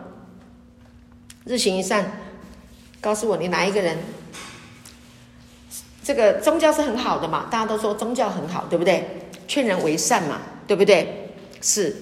[1.44, 2.20] 日行一善，
[3.00, 3.98] 告诉我你哪一个人？
[6.04, 9.28] 这个宗教是很好的嘛，大家都说宗教很好，对不对？
[9.46, 11.30] 劝人为善嘛，对不对？
[11.60, 11.94] 是，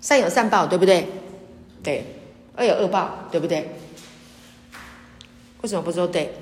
[0.00, 1.08] 善有善报，对不对？
[1.82, 2.04] 对，
[2.56, 3.76] 恶有恶报，对不对？
[5.62, 6.34] 为什么不说对？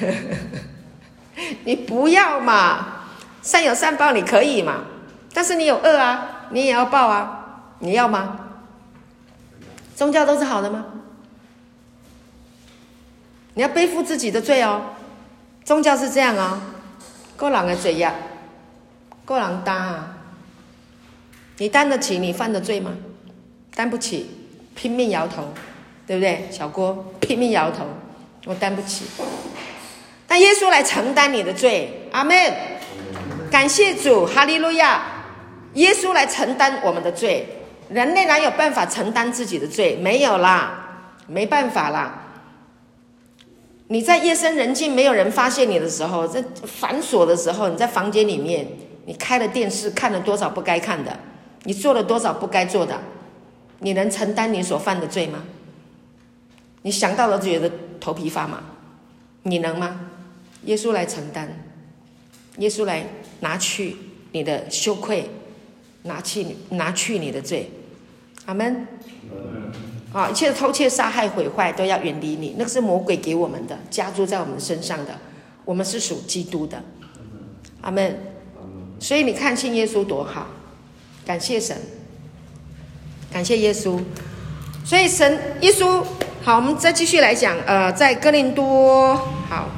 [1.64, 3.06] 你不要嘛，
[3.42, 4.84] 善有善报，你可以嘛？
[5.34, 8.38] 但是你有恶啊，你也要报啊，你要吗？
[9.96, 10.84] 宗教都是好的吗？
[13.58, 14.80] 你要背负自己的罪哦，
[15.64, 16.60] 宗教是这样哦，
[17.36, 18.14] 个人的罪呀，
[19.24, 20.14] 个人担啊，
[21.56, 22.92] 你担得起你犯的罪吗？
[23.74, 24.30] 担不起，
[24.76, 25.52] 拼命摇头，
[26.06, 26.46] 对不对？
[26.52, 27.84] 小郭拼命摇头，
[28.44, 29.06] 我担不起。
[30.28, 32.36] 但耶稣来承担你的罪，阿门。
[33.50, 35.02] 感谢主，哈利路亚。
[35.74, 39.96] 耶稣来承担我们的罪，人类哪有办法承担自己的罪？
[39.96, 42.26] 没有啦，没办法啦。
[43.88, 48.66] 你在夜深人静、没有人发现你的时候，在反锁的时候，你在房间里面，
[49.06, 51.18] 你开了电视，看了多少不该看的，
[51.64, 53.00] 你做了多少不该做的，
[53.80, 55.42] 你能承担你所犯的罪吗？
[56.82, 58.62] 你想到了就觉得头皮发麻，
[59.42, 60.00] 你能吗？
[60.64, 61.48] 耶稣来承担，
[62.58, 63.06] 耶稣来
[63.40, 63.96] 拿去，
[64.32, 65.30] 你的羞愧，
[66.02, 67.70] 拿去拿去你的罪。
[68.44, 68.86] 阿门。
[70.18, 75.16] 啊，一切的偷窃、杀害、毁坏都要远离你，那个是魔鬼给我们的，加诸在我们身上的。
[75.64, 76.82] 我们是属基督的。
[77.82, 78.18] 阿门。
[78.98, 80.48] 所以你看信耶稣多好，
[81.24, 81.76] 感谢神，
[83.32, 83.96] 感谢耶稣。
[84.84, 86.02] 所以神耶稣
[86.42, 87.56] 好，我们再继续来讲。
[87.64, 89.14] 呃，在哥林多
[89.48, 89.68] 好，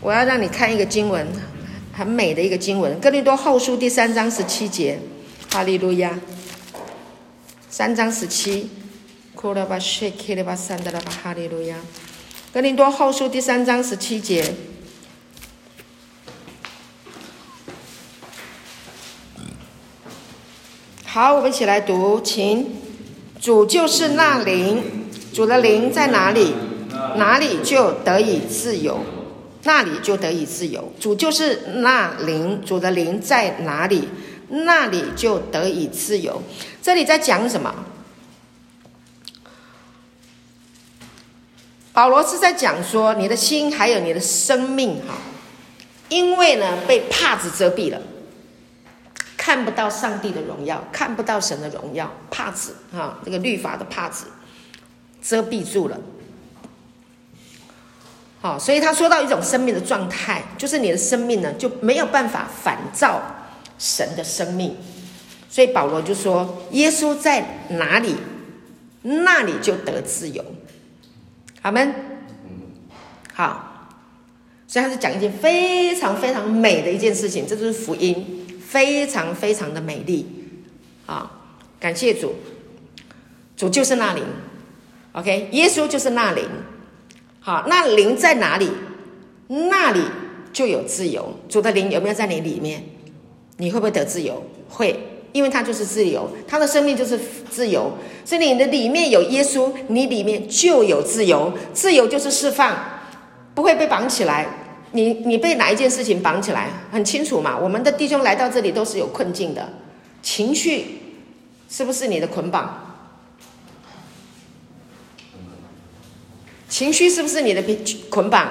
[0.00, 1.24] 我要让你看一个经文，
[1.92, 4.98] 很美的一个经文，《哥林多后书》第三章十七节，
[5.52, 6.18] 哈利路亚。
[7.70, 8.68] 三章十七，
[9.40, 11.76] 库拉巴谢克拉巴三德拉巴哈利路亚。
[12.52, 14.52] 哥林多后书第三章十七节。
[21.04, 22.66] 好，我们一起来读，请。
[23.40, 26.54] 主就是那灵，主的灵在哪里，
[27.14, 28.98] 哪里就得以自由，
[29.62, 30.92] 那里就得以自由。
[30.98, 34.08] 主就是那灵，主的灵在哪里，
[34.48, 36.42] 那里就得以自由。
[36.82, 37.72] 这里在讲什么？
[41.98, 45.14] 保罗是在讲说，你的心还有你的生命，哈，
[46.08, 48.00] 因为呢被帕子遮蔽了，
[49.36, 54.26] 看不到上帝的荣耀，看不到神的荣耀，帕子哈，这个律法的帕子
[55.20, 55.98] 遮蔽住了。
[58.40, 63.20] 好，所以他说到一种生命的状态，就是你的生命呢就没有办法反照
[63.76, 64.76] 神的生命。
[65.50, 68.14] 所以保罗就说：“耶稣在哪里，
[69.02, 70.44] 那里就得自由。”
[71.68, 71.94] 阿门。
[73.34, 73.90] 好，
[74.66, 80.26] 所以他是讲一件非常非常美的一件事情，这就是福音，非常非常的美丽。
[81.04, 81.30] 啊，
[81.78, 82.36] 感谢主，
[83.54, 84.24] 主就是那灵
[85.12, 86.48] ，OK，耶稣就是那灵。
[87.40, 88.70] 好，那灵在哪里，
[89.48, 90.00] 那里
[90.54, 91.38] 就有自由。
[91.50, 92.82] 主的灵有没有在你里面？
[93.58, 94.42] 你会不会得自由？
[94.70, 94.98] 会。
[95.32, 97.18] 因为他就是自由，他的生命就是
[97.50, 97.92] 自由，
[98.24, 101.52] 所以你的里面有耶稣，你里面就有自由。
[101.72, 102.76] 自由就是释放，
[103.54, 104.46] 不会被绑起来。
[104.92, 106.70] 你你被哪一件事情绑起来？
[106.90, 107.58] 很清楚嘛。
[107.58, 109.68] 我们的弟兄来到这里都是有困境的，
[110.22, 111.00] 情绪
[111.68, 112.84] 是不是你的捆绑？
[116.68, 117.62] 情绪是不是你的
[118.08, 118.50] 捆绑？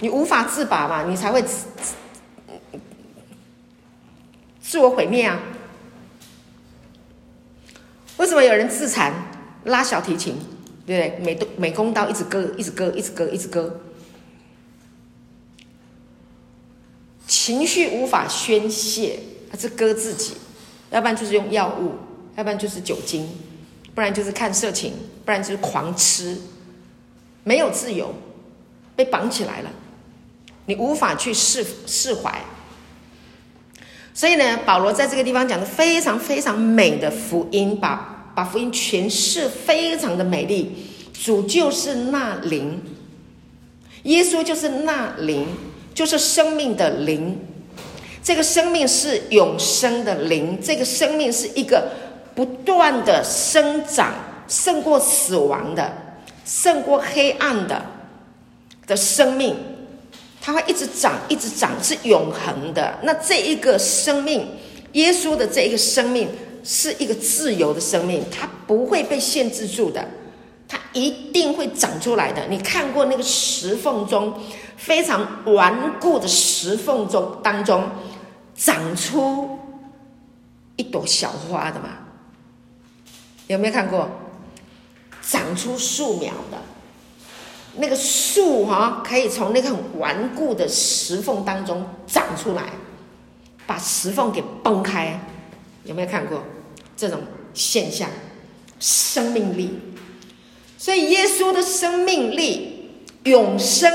[0.00, 1.66] 你无法自拔嘛，你才会自
[4.60, 5.40] 自我毁灭啊。
[8.22, 9.12] 为什么有人自残，
[9.64, 10.36] 拉小提琴，
[10.86, 11.24] 对不对？
[11.24, 13.80] 美美工刀一直割，一直割，一直割，一直割。
[17.26, 19.18] 情绪无法宣泄，
[19.50, 20.34] 还是割自己，
[20.92, 21.96] 要不然就是用药物，
[22.36, 23.28] 要不然就是酒精，
[23.92, 24.94] 不然就是看色情，
[25.24, 26.40] 不然就是狂吃，
[27.42, 28.14] 没有自由，
[28.94, 29.70] 被绑起来了，
[30.66, 32.40] 你无法去释释怀。
[34.14, 40.72] 所以呢，保罗在这个地方讲的非常非常美的福音，把把福音诠释非常的美丽。
[41.12, 42.82] 主就是那灵，
[44.04, 45.46] 耶稣就是那灵，
[45.94, 47.38] 就是生命的灵。
[48.24, 51.90] 这个生命是永生的灵，这个生命是一个
[52.34, 54.14] 不断的生长，
[54.48, 55.92] 胜过死亡的，
[56.44, 57.84] 胜过黑暗的
[58.86, 59.56] 的生命。
[60.40, 62.98] 它会一直长，一直长，是永恒的。
[63.02, 64.44] 那这一个生命，
[64.92, 66.28] 耶稣的这一个生命，
[66.64, 70.06] 是一个自由的生命，它不会被限制住的，
[70.68, 72.46] 它一定会长出来的。
[72.48, 74.34] 你看过那个石缝中
[74.76, 77.84] 非常顽固的石缝中当中
[78.54, 79.58] 长出
[80.76, 81.88] 一朵小花的吗？
[83.48, 84.08] 有没有看过？
[85.20, 86.58] 长出树苗的？
[87.76, 92.64] 那个树哈，可以从那个很顽固的石缝当中长出来，
[93.66, 95.18] 把石缝给崩开，
[95.84, 96.42] 有没有看过
[97.02, 97.20] 这种
[97.52, 98.08] 现象？
[98.78, 99.70] 生命力，
[100.78, 102.90] 所以耶稣的生命力、
[103.24, 103.92] 永生，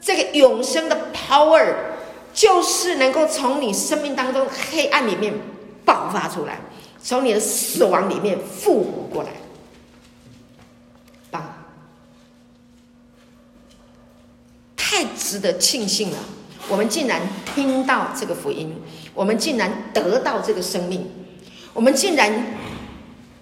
[0.00, 1.74] 这个永生的 power，
[2.32, 5.32] 就是能够从你生命当中黑暗里面
[5.84, 6.58] 爆发出来，
[7.00, 9.30] 从你的死亡里面复活过来。
[11.30, 11.54] 棒
[14.76, 16.18] 太值得庆幸了！
[16.68, 17.20] 我们竟然
[17.54, 18.74] 听到这个福音，
[19.14, 21.08] 我们竟然得到这个生命，
[21.74, 22.32] 我们竟然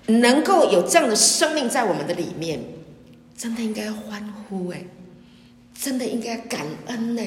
[0.06, 2.60] 能够有这样的生命在我们的里面，
[3.36, 4.84] 真的应该欢呼哎！
[5.78, 7.22] 真的应该感恩呢！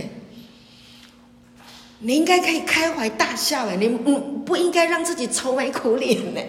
[2.00, 3.76] 你应该可以开怀大笑哎！
[3.78, 6.42] 你不应该让自己愁眉苦脸呢！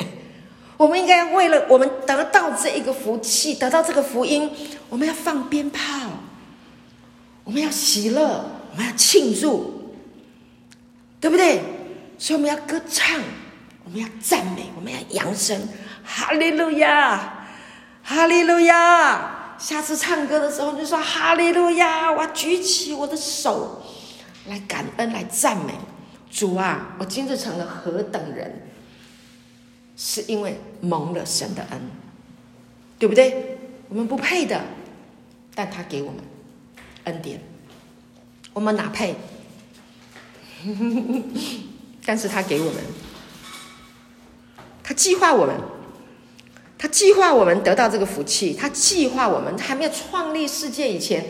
[0.76, 4.50] 我们应该为了我们得到这一个福气，得到这个福音，
[4.88, 6.10] 我们要放鞭炮。
[7.44, 9.94] 我们要喜乐，我们要庆祝，
[11.20, 11.60] 对不对？
[12.18, 13.20] 所以我们要歌唱，
[13.86, 15.68] 我们要赞美，我们要扬声，
[16.04, 17.46] 哈利路亚，
[18.02, 19.56] 哈利路亚。
[19.58, 23.82] 下次唱歌的时候就说哈利路亚，我要举起我的手
[24.48, 25.72] 来感恩，来赞美
[26.30, 26.96] 主啊！
[26.98, 28.68] 我今日成了何等人，
[29.96, 31.80] 是因为蒙了神的恩，
[32.98, 33.56] 对不对？
[33.88, 34.60] 我们不配的，
[35.54, 36.20] 但他给我们
[37.04, 37.40] 恩典，
[38.52, 39.14] 我们哪配？
[42.04, 42.74] 但是他给我们，
[44.86, 45.56] 他计划我们，
[46.78, 51.26] 他计划我们得到这个福气，他计划我们还没有创立世界以前，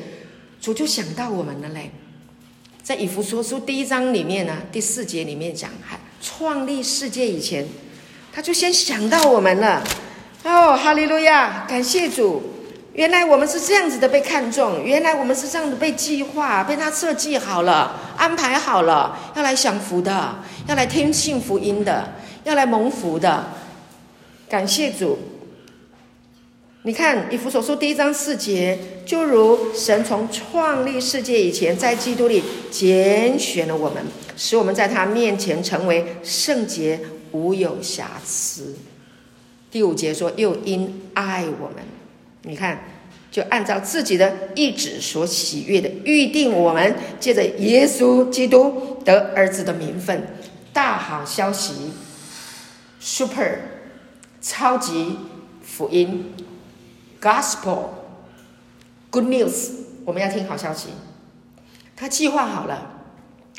[0.61, 1.90] 主就想到我们了嘞。
[2.82, 7.66] 在以弗所书第一章里面呢，第四节里面讲，还创立世界以前，
[8.30, 9.82] 他就先想到我们了。
[10.44, 12.42] 哦，哈利路亚，感谢主。
[12.92, 20.36] 原来我们是这样子的被看中，原来我们是这样子被计划，被他设计好了，安排好了，要来享福的，
[20.66, 22.12] 要来听信福音的，
[22.47, 23.44] 要来蒙福的。
[24.49, 25.18] 感谢主！
[26.82, 32.40] 你看以弗所书第一章四节，就如神从创立世界以前，在基督里
[32.70, 34.01] 拣选了我们，
[34.36, 37.01] 使我们在他面前成为圣洁，
[37.32, 38.76] 无有瑕疵。
[39.72, 41.82] 第五节说，又因爱我们。
[42.42, 42.78] 你看，
[43.32, 50.24] 就按照自己的意志所喜悦的预定，我们借着耶稣基督得儿子的名分，
[50.72, 51.72] 大好消息
[53.07, 53.61] ，super
[54.42, 55.16] 超级
[55.62, 56.34] 福音
[57.22, 59.70] ，gospel，good news，
[60.04, 60.88] 我们要听好消息。
[61.94, 62.90] 他计划好了，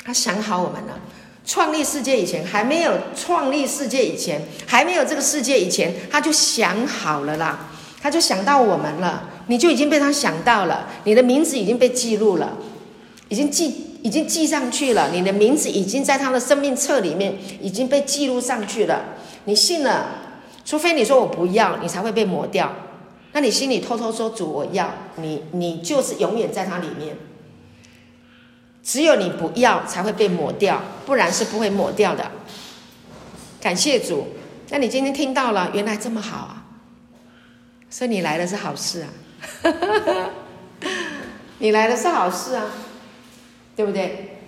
[0.04, 1.00] 他想好我们了。
[1.46, 7.70] 创立世界以前，还没有创立世界以前，还没有这个世界以前，他就想好了啦。
[8.02, 12.58] 他就想到我们了，你就已经被他想到了，你的名字已经被记录了，
[13.30, 19.16] 已经记已经记上去了，你的名字已经在他的生命册里面已经被记录上去了。
[19.48, 20.10] 你信了，
[20.62, 22.70] 除非你说我不要，你才会被抹掉。
[23.32, 27.16] 那你心里偷偷说主我要，你你就是永远在它里面。
[28.82, 32.30] 只有你不要才会被抹掉，不然是不会抹掉的。
[33.58, 34.26] 感谢主，
[34.68, 36.66] 那你今天听到了，原来这么好啊。
[37.88, 39.08] 所以你来的是好事啊，
[41.56, 42.66] 你来的是好事啊，
[43.74, 44.40] 对不对？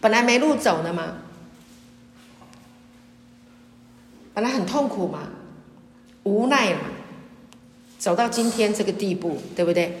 [0.00, 1.16] 本来没路走的嘛，
[4.34, 5.28] 本来很痛苦嘛，
[6.24, 6.80] 无奈嘛，
[7.98, 9.96] 走到今天这个地步，对不对？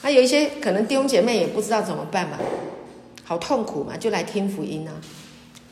[0.00, 2.38] 还有一些可能弟兄姐妹也不知道怎么办嘛，
[3.24, 4.92] 好痛苦嘛，就来听福音啊，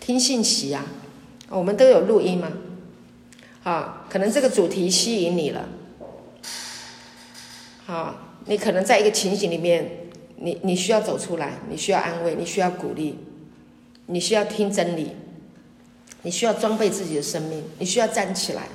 [0.00, 0.86] 听信息啊，
[1.50, 2.50] 我们都有录音嘛。
[3.62, 5.68] 啊，可能这个主题吸引你了。
[7.86, 8.14] 好，
[8.46, 13.18] 你可能在一个情形里面，你你需要走出来，你需要安慰，你需要鼓励，
[14.06, 15.12] 你需要听真理，
[16.22, 18.68] 你需要装备自己的生命，你需要站起来，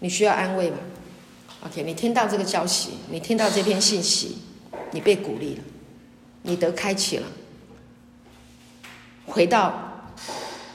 [0.00, 0.78] 你需要安慰嘛
[1.66, 4.38] ？OK，你听到这个消息，你听到这篇信息，
[4.92, 5.62] 你被鼓励了，
[6.42, 7.26] 你得开启了，
[9.26, 10.06] 回到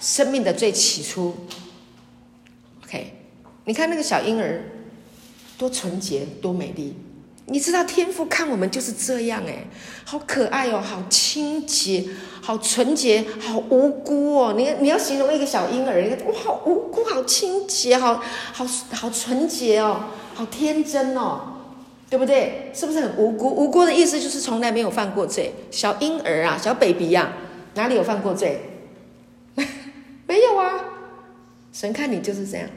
[0.02, 1.36] 生命的最起初。
[2.84, 3.14] OK，
[3.64, 4.70] 你看那个小婴儿，
[5.58, 6.94] 多纯洁，多美丽。
[7.46, 9.68] 你知道天父看我们就是这样诶，
[10.06, 12.06] 好可爱哦，好清洁，
[12.42, 14.54] 好纯洁，好无辜哦。
[14.56, 18.22] 你你要形容一个小婴儿，哇，好无辜，好清洁，好
[18.54, 21.42] 好好纯洁哦，好天真哦，
[22.10, 22.72] 对不对？
[22.74, 23.50] 是不是很无辜？
[23.50, 25.54] 无辜的意思就是从来没有犯过罪。
[25.70, 27.34] 小婴儿啊，小 baby 呀，
[27.76, 28.62] 哪里有犯过罪？
[30.26, 30.80] 没有啊。
[31.74, 32.70] 神看你就是这样。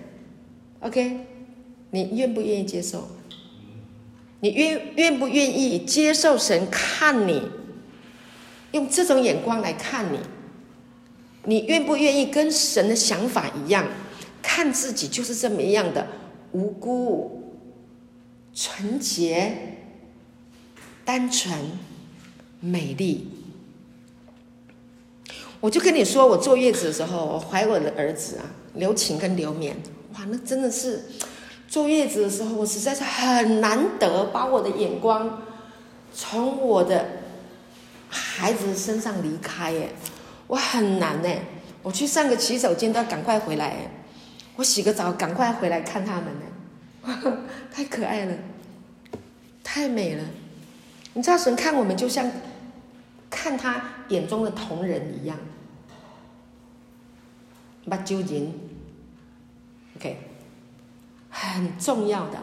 [0.80, 1.20] OK，
[1.90, 3.06] 你愿不愿意接受？
[4.41, 7.43] 你愿愿不愿意接受神看你，
[8.72, 10.18] 用这种眼光来看你？
[11.45, 13.87] 你愿不愿意跟神的想法一样，
[14.43, 16.07] 看自己就是这么样的
[16.53, 17.61] 无辜、
[18.53, 19.78] 纯洁、
[21.05, 21.53] 单纯、
[22.61, 23.28] 美丽？
[25.61, 29.72] 我就跟你说，我坐月子的时候，我怀我的儿子啊，刘晴跟刘勉。
[30.14, 31.05] 哇，那真的是
[31.68, 35.42] 坐月子的时候，我实在是很难得把我的眼光
[36.12, 37.06] 从我的
[38.08, 39.90] 孩子身上离开耶，
[40.46, 41.28] 我很难呢。
[41.82, 43.90] 我去上个洗手间都要赶快回来，
[44.56, 47.38] 我洗个澡赶快回来看他们呢，
[47.70, 48.36] 太可爱了，
[49.62, 50.24] 太美了。
[51.14, 52.30] 你知道神看我们就像
[53.30, 55.38] 看他眼中的瞳人一样，
[57.88, 58.52] 把揪紧。
[59.96, 60.18] OK，
[61.39, 62.39] 很重要的，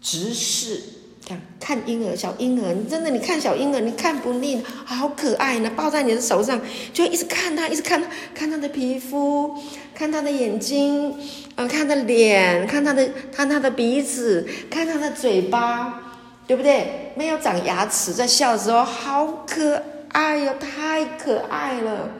[0.00, 0.80] 直视
[1.26, 6.60] 看看婴儿，小婴儿，你真的你看小婴儿，你看不腻，好可爱呢，抱在你的手上，
[6.92, 9.56] 就一直看他，一直看他，看他的皮肤，
[9.94, 11.16] 看他的眼睛，
[11.56, 16.02] 呃，看他的脸，看他的，看他的鼻子，看他的嘴巴，
[16.46, 17.12] 对不对？
[17.16, 22.10] 没有长牙齿，在笑的时候好可爱哟，太可爱了。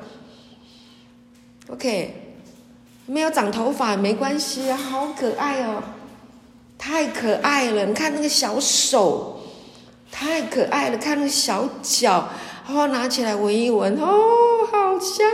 [1.68, 2.21] OK，
[3.12, 5.82] 没有长头发没关系啊，好可爱哦。
[6.78, 7.84] 太可爱了！
[7.84, 9.42] 你看那个小手，
[10.10, 10.96] 太可爱了。
[10.96, 12.30] 看那个小脚，
[12.66, 15.30] 哦，拿起来闻一闻，哦，好香，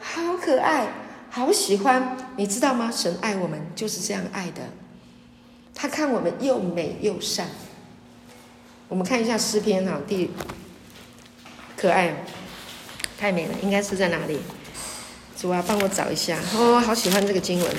[0.00, 0.88] 好可爱，
[1.28, 2.16] 好喜欢。
[2.36, 2.90] 你知道吗？
[2.90, 4.62] 神爱我们就是这样爱的。
[5.74, 7.46] 他看我们又美又善。
[8.88, 10.30] 我们看一下诗篇哈，第
[11.76, 12.24] 可爱，
[13.20, 14.40] 太美了，应该是在哪里？
[15.40, 16.36] 主啊，帮我找一下。
[16.56, 17.70] 哦，好喜欢这个经文，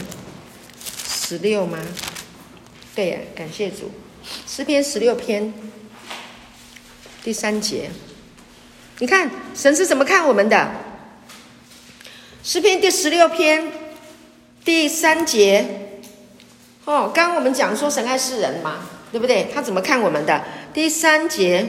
[1.06, 1.78] 十六吗？
[2.96, 3.92] 对呀，感谢主。
[4.48, 5.54] 诗篇十六篇
[7.22, 7.90] 第三节，
[9.00, 10.72] 你看神是怎么看我们的？
[12.42, 13.70] 诗篇第十六篇
[14.64, 16.00] 第三节，
[16.86, 19.52] 哦，刚刚我们讲说神爱世人嘛，对不对？
[19.54, 20.46] 他怎么看我们的？
[20.74, 21.68] 第三节，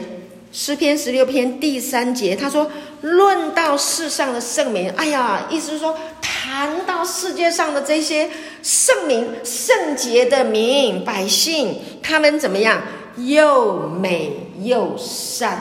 [0.51, 2.69] 诗篇十六篇第三节，他说
[3.01, 5.97] ：“论到世上的圣民，哎呀，意思是说。”
[6.43, 8.27] 谈到世界上的这些
[8.63, 12.81] 圣名、圣洁的民百姓，他们怎么样？
[13.15, 15.59] 又美又善，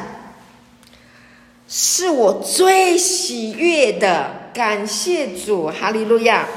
[1.68, 4.50] 是我最喜悦的。
[4.54, 6.48] 感谢主，哈利路亚！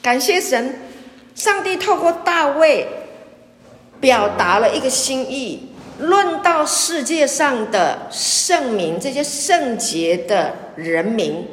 [0.00, 0.80] 感谢神，
[1.34, 2.86] 上帝透过大卫
[4.00, 5.67] 表达了一个心意，
[5.98, 11.46] 论到世界上的圣民，这些圣洁的人民。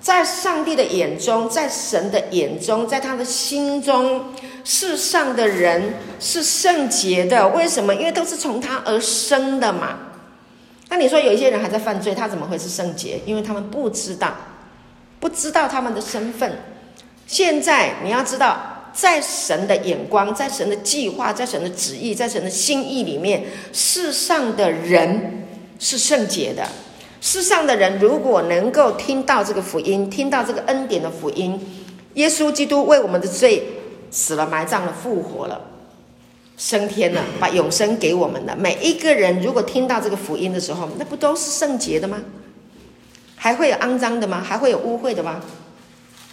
[0.00, 4.32] 在上帝的眼中，在神的眼中，在他的心中，
[4.64, 7.46] 世上的人是圣洁的。
[7.50, 7.94] 为什么？
[7.94, 9.98] 因为都是从他而生的嘛。
[10.88, 13.20] 那你说有一些人还在犯罪，他怎么会是圣洁？
[13.24, 14.34] 因为他们不知道，
[15.20, 16.58] 不知道他们的身份。
[17.28, 25.44] 现在你要知道，在神的眼光，在神的计划，在神的旨意，在神的心意里面，世上的人
[25.78, 26.66] 是圣洁的。
[27.20, 31.58] 世上的人如果能够听到这个福音，听到这个恩典的福音，
[32.14, 33.62] 耶稣基督为我们的罪
[34.10, 35.60] 死了、埋葬了、复活了、
[36.56, 42.20] 升天了，把永生给我们的每一个人，如果听到这个福音的时候，那不都是圣洁的吗？
[43.36, 44.42] 还会有肮脏的吗？
[44.44, 45.40] 还会有污秽的吗？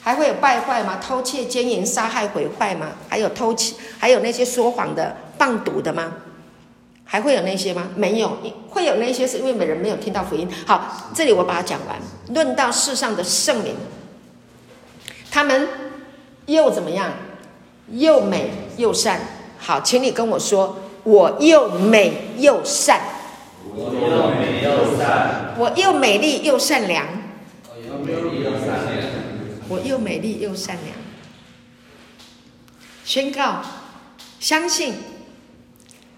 [0.01, 0.99] 还会有败坏吗？
[1.05, 2.87] 偷窃、奸淫、杀害、毁坏吗？
[3.09, 6.13] 还有偷窃，还有那些说谎的、谤讟的吗？
[7.03, 7.89] 还会有那些吗？
[7.95, 8.37] 没有，
[8.69, 10.47] 会有那些是因为每人没有听到福音。
[10.65, 11.97] 好，这里我把它讲完。
[12.35, 13.75] 论到世上的圣灵，
[15.31, 15.67] 他们
[16.45, 17.11] 又怎么样？
[17.91, 19.19] 又美又善。
[19.57, 23.01] 好，请你跟我说，我又美又善。
[23.73, 25.55] 我又美又善。
[25.57, 27.05] 我又美丽又善良。
[27.67, 28.13] 我又美
[29.69, 30.95] 我又美丽又善良。
[33.05, 33.63] 宣告，
[34.39, 34.95] 相信。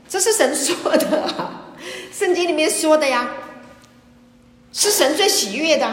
[0.10, 1.54] 这是神说的，
[2.12, 3.30] 圣经里面说的呀，
[4.74, 5.90] 是神最喜悦的，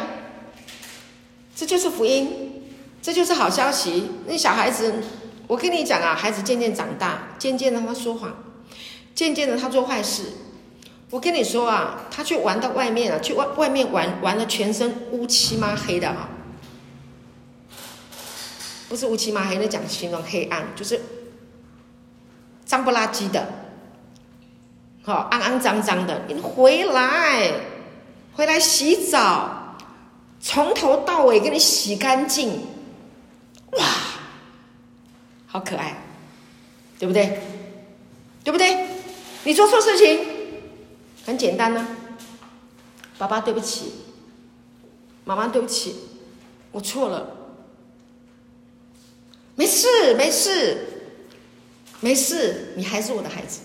[1.54, 2.64] 这就是福音，
[3.00, 4.10] 这就是好消息。
[4.26, 4.92] 那小孩子，
[5.46, 8.36] 我跟你讲啊，孩子渐渐长大，渐渐的他说谎，
[9.14, 10.24] 渐渐的他做坏事。
[11.10, 16.28] 我跟你说啊，他去玩到外面了，去外外面玩玩的，全身乌漆嘛黑的啊，
[18.88, 21.00] 不是乌漆嘛黑，那讲形容黑暗，就是
[22.64, 23.46] 脏不拉几的。
[25.02, 27.52] 好，肮肮脏脏的，你回来，
[28.34, 29.76] 回来洗澡，
[30.40, 32.60] 从头到尾给你洗干净，
[33.72, 33.84] 哇，
[35.46, 36.02] 好可爱，
[36.98, 37.40] 对不对？
[38.44, 38.86] 对不对？
[39.44, 40.20] 你做错事情，
[41.24, 41.86] 很简单呢、
[43.16, 43.92] 爸爸对不起，
[45.24, 45.94] 妈妈对不起，
[46.72, 47.37] 我错了，
[49.58, 50.86] 没事没事，
[51.98, 53.62] 没事，你还是我的孩子。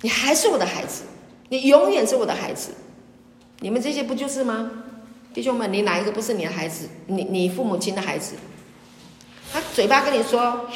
[0.00, 1.04] 你还是我的孩子，
[1.50, 2.72] 你永远是我的孩子。
[3.60, 4.70] 你们这些不就是吗？
[5.32, 6.88] 弟兄们，你哪一个不是你的孩子？
[7.06, 8.34] 你你父母亲的孩子？
[9.52, 10.68] 他嘴巴跟你说：“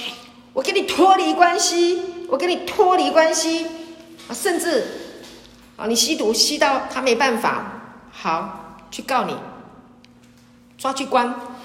[0.55, 3.66] 我跟你脱离关系，我跟你脱离关系。”
[4.31, 4.85] 啊，甚至
[5.76, 9.37] 啊，你吸毒吸到他没办法，好去告你，
[10.79, 11.57] 抓去关。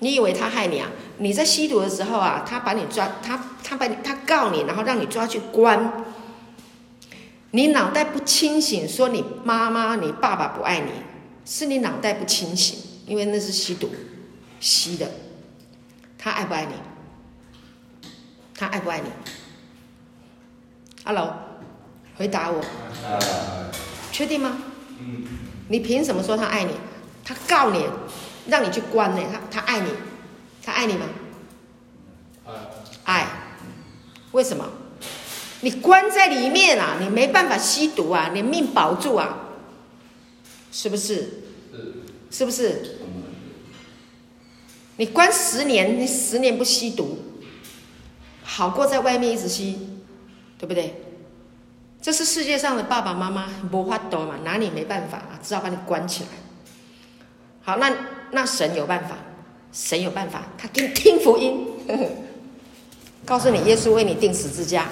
[0.00, 0.88] 你以为他害你啊？
[1.18, 6.04] 你在吸毒的时候啊，他把你抓，他他把你他告你，然后让你抓去关。
[7.52, 10.90] 你脑袋不清醒，说你妈妈、你爸爸不爱你，
[11.44, 13.90] 是你脑袋不清醒，因为那是吸毒
[14.60, 15.10] 吸的。
[16.16, 16.72] 他爱不爱你？
[18.54, 19.10] 他爱不爱你
[21.04, 21.34] ？？Hello，
[22.16, 22.60] 回答我。
[22.60, 23.18] 啊。
[24.12, 24.58] 确定吗？
[24.98, 25.24] 嗯。
[25.68, 26.72] 你凭什么说他爱你？
[27.24, 27.84] 他告你，
[28.50, 29.22] 让你去关呢？
[29.50, 29.90] 他他爱你，
[30.62, 31.06] 他爱你吗？
[32.46, 32.52] 爱。
[33.04, 33.26] 爱。
[34.32, 34.68] 为什么？
[35.62, 39.38] 你关在里面啊，你没办法吸毒啊，你命保住啊，
[40.72, 41.14] 是不是？
[41.14, 41.94] 是。
[42.30, 42.98] 是不是？
[44.96, 47.18] 你关十年，你十年不吸毒，
[48.42, 49.78] 好过在外面一直吸，
[50.58, 51.02] 对不对？
[52.02, 56.28] 这是世界上的爸爸妈妈没法度嘛，拿你没办法嘛，只好把你关起来。
[57.62, 57.94] 好，那
[58.32, 59.16] 那神有办法，
[59.72, 62.06] 神有办法，他给你听福音，呵 呵
[63.24, 64.88] 告诉你耶稣为你定十字架。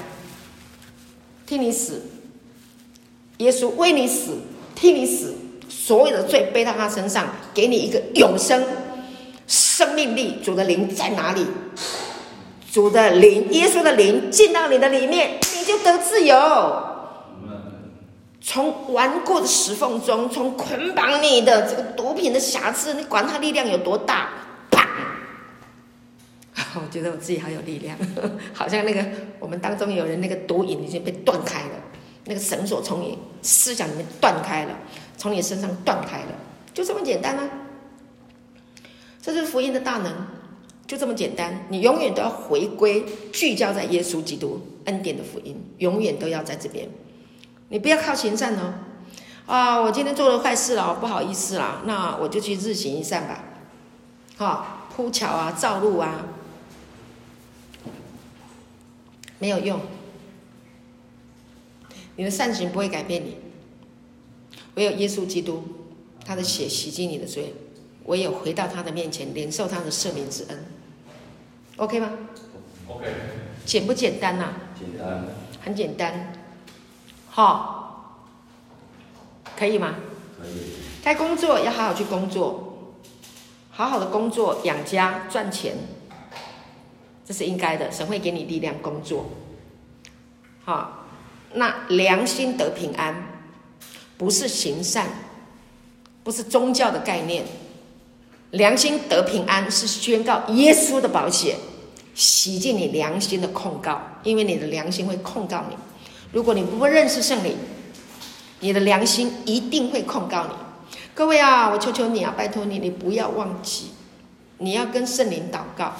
[1.46, 2.02] 替你死，
[3.38, 4.36] 耶稣为你死，
[4.74, 5.34] 替你死，
[5.68, 8.62] 所有的罪背到他身上，给你一个永生
[9.46, 10.36] 生命力。
[10.44, 11.46] 主的灵在哪里？
[12.70, 16.36] 主的灵，耶稣的灵进到你的里面，你就得自由。
[18.48, 24.30] 从顽固的石缝中，从捆绑你的这个毒品的瑕疵，你管它力量有多大？
[24.70, 24.88] 啪
[26.80, 27.94] 我觉得我自己好有力量，
[28.54, 29.04] 好像那个
[29.38, 31.74] 我们当中有人那个毒瘾已经被断开了，
[32.24, 34.74] 那个绳索从你思想里面断开了，
[35.18, 36.32] 从你身上断开了，
[36.72, 37.50] 就这么简单啊！
[39.20, 40.10] 这就是福音的大能，
[40.86, 41.66] 就这么简单。
[41.68, 46.88] 你永远都要回归聚焦在耶稣基督恩典的福音，永远都要在这边。
[47.70, 48.74] 你不要靠行善哦，
[49.46, 53.44] 啊，我今天做了坏事了，不好意思啦，那我就去日行一善吧，
[54.36, 56.26] 好，铺桥啊，造路啊。
[59.40, 59.80] 没有用，
[62.16, 63.36] 你的善行不会改变你。
[64.74, 65.62] 唯有耶稣基督，
[66.24, 67.54] 他的血洗净你的罪，
[68.06, 70.64] 唯有回到他的面前，领受他的赦免之恩。
[71.76, 72.10] OK 吗
[72.88, 73.06] ？OK。
[73.64, 74.54] 简不简单呐、啊？
[74.76, 75.24] 简单。
[75.60, 76.32] 很简单。
[77.30, 78.24] 好，
[79.56, 79.94] 可以吗？
[80.40, 80.52] 可以。
[81.02, 82.92] 该工作要好好去工作，
[83.70, 85.76] 好好的工作养家赚钱。
[87.24, 89.26] 这是应该的，神会给你力量工作。
[90.64, 91.06] 好，
[91.52, 93.26] 那良心得平安，
[94.16, 95.06] 不是行善，
[96.24, 97.44] 不是宗教的概念。
[98.50, 101.56] 良心得平安是宣告耶稣的保险
[102.14, 105.76] 洗净你良心的控告，因为你的良心会控告你。
[106.32, 107.56] 如果你不认识圣灵，
[108.60, 110.52] 你的良心一定会控告你。
[111.14, 113.92] 各位啊，我求求你啊，拜托你，你不要忘记，
[114.58, 115.94] 你要跟圣灵祷告。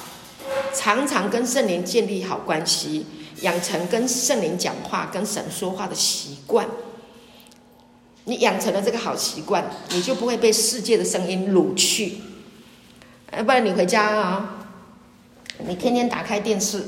[0.75, 3.07] 常常跟圣灵建立好关系，
[3.41, 6.69] 养成跟圣灵讲话、跟神说话的习惯。
[8.25, 12.19] 你养成了这个好习惯，你就不会被世界的声音掳去。
[13.37, 14.67] 要不然你回家啊，
[15.67, 16.85] 你天天打开电视，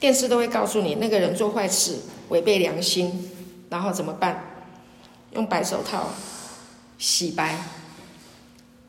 [0.00, 3.30] 电视都会告诉你那个人做坏事，违背良心，
[3.70, 4.44] 然后怎么办？
[5.32, 6.10] 用白手套
[6.98, 7.58] 洗白，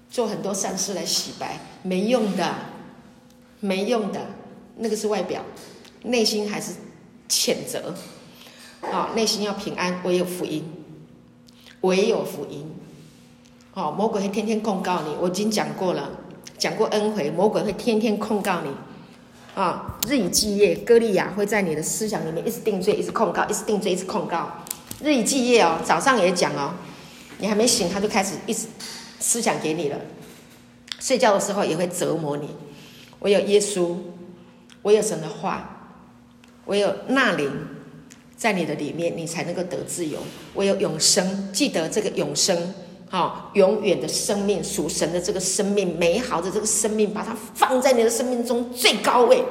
[0.09, 2.53] 做很多善事来洗白，没用的。
[3.61, 4.21] 没用的，
[4.75, 5.41] 那个是外表，
[6.03, 6.73] 内心还是
[7.27, 7.95] 谴责。
[8.81, 10.63] 啊、内心要平安，唯有福音，
[11.81, 12.69] 唯有福音。
[13.73, 16.11] 哦，魔鬼会天天控告你，我已经讲过了，
[16.59, 18.69] 讲过 N 回，魔鬼会天天控告你。
[19.55, 24.51] 啊、日以继夜，歌利亚会在你的思想里面一直定罪，一直控告，一直定罪，一直控告。
[25.01, 26.73] 日以继夜哦，早上也讲哦，
[27.37, 28.67] 你还没醒，他就开始一直
[29.19, 29.97] 思想给你了。
[30.99, 32.49] 睡觉的时候也会折磨你。
[33.19, 33.95] 唯有耶稣，
[34.81, 35.93] 唯有神的话，
[36.65, 37.49] 唯有那灵
[38.35, 40.19] 在你的里面，你才能够得自由。
[40.55, 42.73] 唯有永生，记得这个永生，
[43.09, 49.43] 好，永远的生命，属神的这个生命，美好的这个生命，把它放在你的生命中最高位。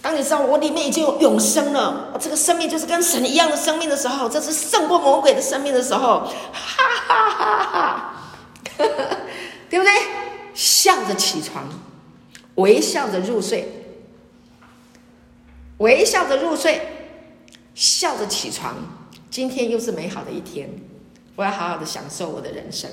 [0.00, 8.14] 当你知道我里面已经有永生了，这个生命就是跟神一样的生命的时候，这是胜过魔鬼的生命的时候，哈哈哈哈，
[9.70, 9.92] 对不对？
[10.54, 11.64] 笑着起床。
[12.56, 13.66] 微笑着入睡，
[15.78, 16.82] 微笑着入睡，
[17.74, 18.74] 笑着起床。
[19.30, 20.68] 今天又是美好的一天，
[21.36, 22.90] 我要好好的享受我的人生，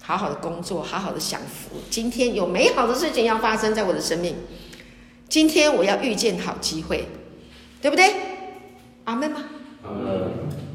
[0.00, 1.76] 好好的工作，好好的享福。
[1.88, 4.36] 今天有美好的事情要发生在我的生命，
[5.28, 7.06] 今天我要遇见好机会，
[7.80, 8.12] 对不对？
[9.04, 9.44] 阿门吗？
[9.84, 10.30] 阿门。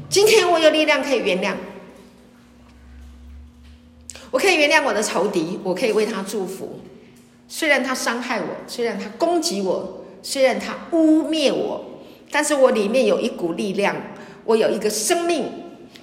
[0.08, 1.54] 今天我有力量可以原谅，
[4.30, 6.80] 我可以原谅我的仇敌，我可以为他祝福。
[7.46, 11.84] 虽然他伤害我，虽然他攻击我，虽然他污蔑我，
[12.30, 13.94] 但是我里面有一股力量，
[14.44, 15.44] 我有一个生命，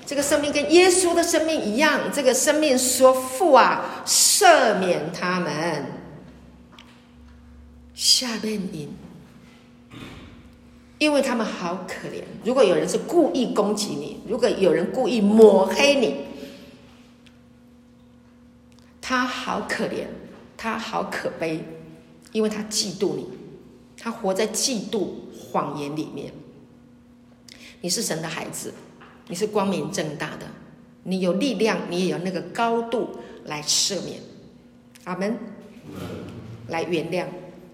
[0.05, 2.11] 这个生命跟耶稣的生命一样。
[2.13, 5.85] 这个生命说：“父啊，赦免他们。”
[7.95, 8.89] 下面音，
[10.97, 12.23] 因为他们好可怜。
[12.43, 16.25] 如果有人是故意攻击你，如果有人故意抹黑你，
[19.01, 20.07] 他好可怜，
[20.57, 21.63] 他好可悲，
[22.33, 23.29] 因为他嫉妒你，
[23.97, 26.33] 他活在嫉妒谎言里面。
[27.79, 28.73] 你是神的孩子，
[29.27, 30.45] 你是光明正大的，
[31.03, 34.19] 你有力量，你也有那个高度来赦免。
[35.05, 35.37] 阿门。
[36.67, 37.25] 来原谅。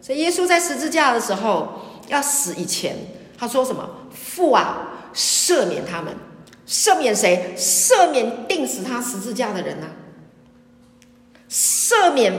[0.02, 2.96] 所以耶稣在十字架的时候要死以前，
[3.38, 3.90] 他说什么？
[4.12, 6.14] 父啊，赦免他们。
[6.68, 7.54] 赦免谁？
[7.58, 9.96] 赦免钉死他十字架的人呐、啊。
[11.50, 12.34] 赦免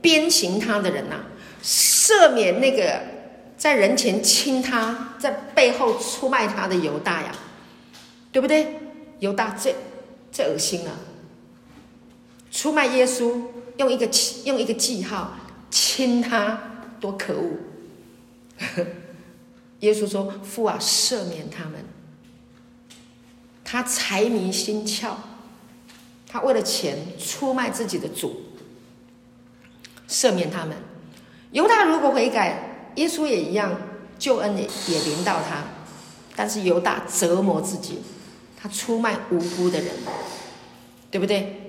[0.00, 1.24] 鞭刑他的人呐、啊。
[1.62, 3.00] 赦免那个
[3.56, 7.32] 在人前亲他，在背后出卖他的犹大呀，
[8.34, 8.80] 对不对？
[9.20, 9.76] 犹大最
[10.32, 10.90] 最恶心了，
[12.50, 13.44] 出卖耶稣，
[13.76, 14.10] 用一个
[14.44, 15.36] 用一个记号
[15.70, 16.72] 亲他。
[17.00, 17.50] 多可恶！
[19.80, 21.84] 耶稣说：“父啊，赦免他们。
[23.62, 25.12] 他财迷心窍，
[26.26, 28.40] 他为了钱出卖自己的主。
[30.08, 30.76] 赦免他们。
[31.52, 33.78] 犹大如果悔改，耶稣也一样，
[34.18, 35.62] 救恩也也临到他。
[36.34, 37.98] 但是犹大折磨自己，
[38.64, 39.90] 他出卖无辜的人，
[41.10, 41.60] 对不对？”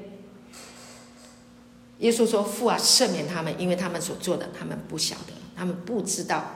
[1.99, 6.51] 耶稣说：“父啊，赦免他们，因为他们所做的，他们不晓得，他们不知道，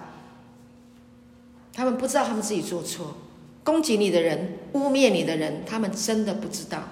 [1.74, 3.18] 他们不知道他们自己做错。
[3.66, 6.84] 攻击你的人，污蔑你的人，他们真的不知道，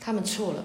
[0.00, 0.64] 他们错了。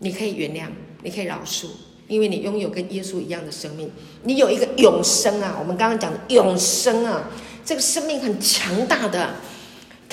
[0.00, 0.70] 你可以原谅，
[1.04, 1.66] 你可以饶恕，
[2.08, 3.88] 因为你拥有跟耶稣一样的生命，
[4.24, 5.56] 你有一个永生啊！
[5.60, 7.30] 我们刚刚讲的永生啊，
[7.64, 9.36] 这个生命很强大的，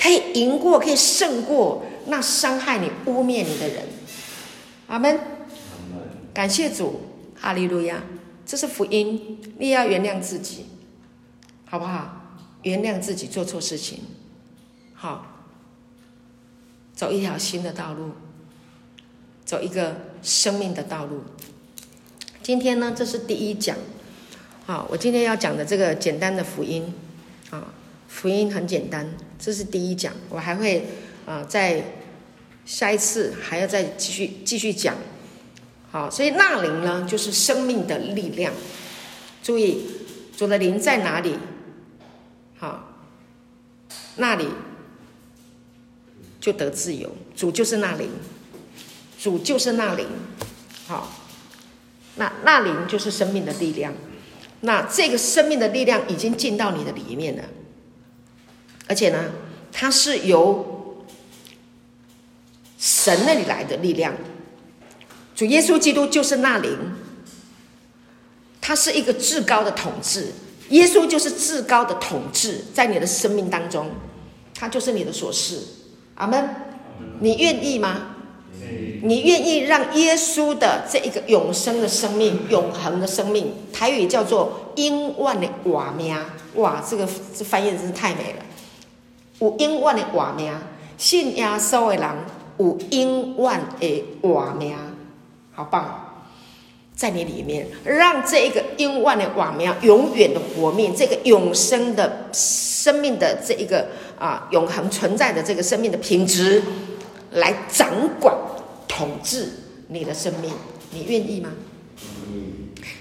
[0.00, 3.84] 可以赢过，可以胜过那伤害你、污蔑你的人。
[4.88, 5.18] 阿门。”
[6.32, 7.00] 感谢主，
[7.38, 8.02] 哈利路亚！
[8.46, 10.66] 这是福音，你也要原谅自己，
[11.66, 12.38] 好不好？
[12.62, 13.98] 原谅自己做错事情，
[14.94, 15.26] 好，
[16.94, 18.12] 走一条新的道路，
[19.44, 21.22] 走一个生命的道路。
[22.42, 23.76] 今天呢，这是第一讲，
[24.66, 26.94] 好，我今天要讲的这个简单的福音，
[27.50, 27.74] 啊，
[28.08, 30.84] 福音很简单，这是第一讲，我还会
[31.26, 31.82] 啊，在
[32.66, 34.94] 下一次还要再继续继续讲。
[35.90, 38.52] 好，所以那灵呢，就是生命的力量。
[39.42, 39.82] 注意，
[40.36, 41.36] 主的灵在哪里？
[42.58, 42.92] 好，
[44.16, 44.46] 那里
[46.38, 47.10] 就得自由。
[47.34, 48.10] 主就是那灵，
[49.18, 50.06] 主就是那灵。
[50.86, 51.10] 好，
[52.16, 53.94] 那那灵就是生命的力量。
[54.60, 57.44] 那这个生命的力量已经进到你的里面了，
[58.90, 59.26] 而且呢，
[59.70, 61.04] 它是由
[62.76, 64.12] 神那里来的力量。
[65.36, 66.76] 主耶稣基督就是那灵，
[68.60, 70.32] 他是一个至高的统治，
[70.70, 73.92] 耶稣就是至高的统治，在你的生命当中，
[74.54, 75.60] 他就是你的所是。
[76.16, 76.48] 阿门。
[77.20, 78.16] 你愿意吗？
[79.02, 86.14] 你愿意让耶稣的这一个永生的生命、永恒的生命，台语叫做“英万的活命”。
[86.56, 88.44] 哇，这个这翻译真是太美了。
[89.40, 90.52] 有永远的活命，
[90.96, 92.08] 信耶稣的人
[92.58, 94.76] 有永远的活命。
[95.52, 96.24] 好棒，
[96.94, 103.88] 在你里面，让这一个永远的瓦苗，永远的活命，这个永生的生命的这一个
[104.18, 106.62] 啊，永恒存在的这个生命的品质，
[107.32, 108.34] 来掌管、
[108.86, 109.48] 统治
[109.88, 110.52] 你的生命，
[110.92, 111.50] 你愿意吗？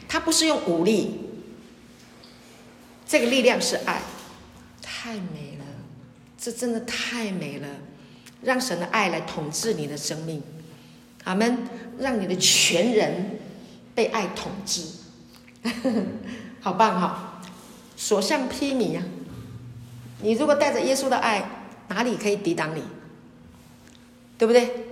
[0.08, 1.20] 他不是用武力，
[3.08, 4.02] 这个力量是爱，
[4.82, 5.49] 太美，
[6.40, 7.68] 这真的太美了，
[8.42, 10.42] 让神的爱来统治你的生命。
[11.26, 11.58] 阿门，
[12.00, 13.40] 让你的全人
[13.94, 14.84] 被爱统治，
[16.62, 17.42] 好棒哈！
[17.98, 19.04] 所向披靡啊！
[20.22, 21.44] 你如果带着耶稣的爱，
[21.90, 22.82] 哪里可以抵挡你？
[24.38, 24.86] 对不对？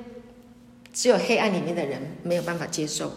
[0.94, 3.14] 只有黑暗里面的人没有办法接受。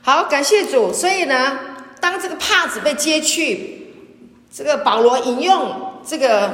[0.00, 0.90] 好，感谢主。
[0.90, 1.58] 所以呢，
[2.00, 3.88] 当这个帕子被揭去，
[4.50, 6.50] 这个保罗引用这个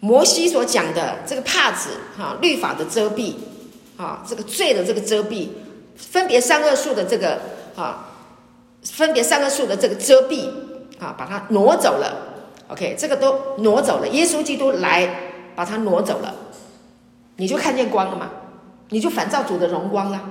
[0.00, 3.34] 摩西所讲的这个帕子，哈，律法的遮蔽。
[3.96, 5.48] 啊，这个罪的这个遮蔽，
[5.94, 7.38] 分别善恶树的这个
[7.76, 8.08] 啊，
[8.82, 10.48] 分别善恶树的这个遮蔽
[10.98, 12.16] 啊，把它挪走了。
[12.68, 14.08] OK，这个都挪走了。
[14.08, 15.06] 耶稣基督来
[15.54, 16.34] 把它挪走了，
[17.36, 18.30] 你就看见光了嘛？
[18.88, 20.22] 你就反照主的荣光了，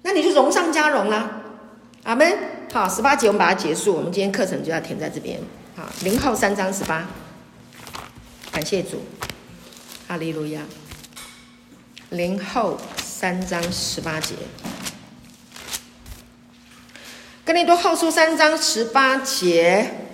[0.00, 1.42] 那你就荣上加荣了。
[2.04, 2.32] 阿门。
[2.72, 5.38] 好，十八节我们把它结束，我们今天课程就要停在这边。
[5.80, 7.06] 啊，零后三章十八，
[8.52, 9.02] 感谢主，
[10.06, 10.60] 哈利路亚。
[12.10, 14.34] 零后三章十八节，
[17.46, 20.08] 跟你读后书三章十八节，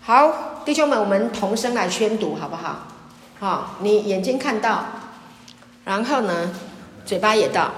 [0.00, 2.86] 好，弟兄们，我们同声来宣读好不好？
[3.40, 4.86] 好，你眼睛看到，
[5.84, 6.54] 然后呢，
[7.04, 7.72] 嘴巴也到。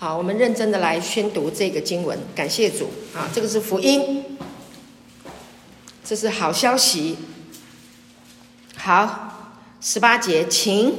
[0.00, 3.26] 好，我们认真的来宣读这个经文，感谢主啊！
[3.34, 4.24] 这个是福音，
[6.04, 7.18] 这是好消息。
[8.76, 10.94] 好，十八节，请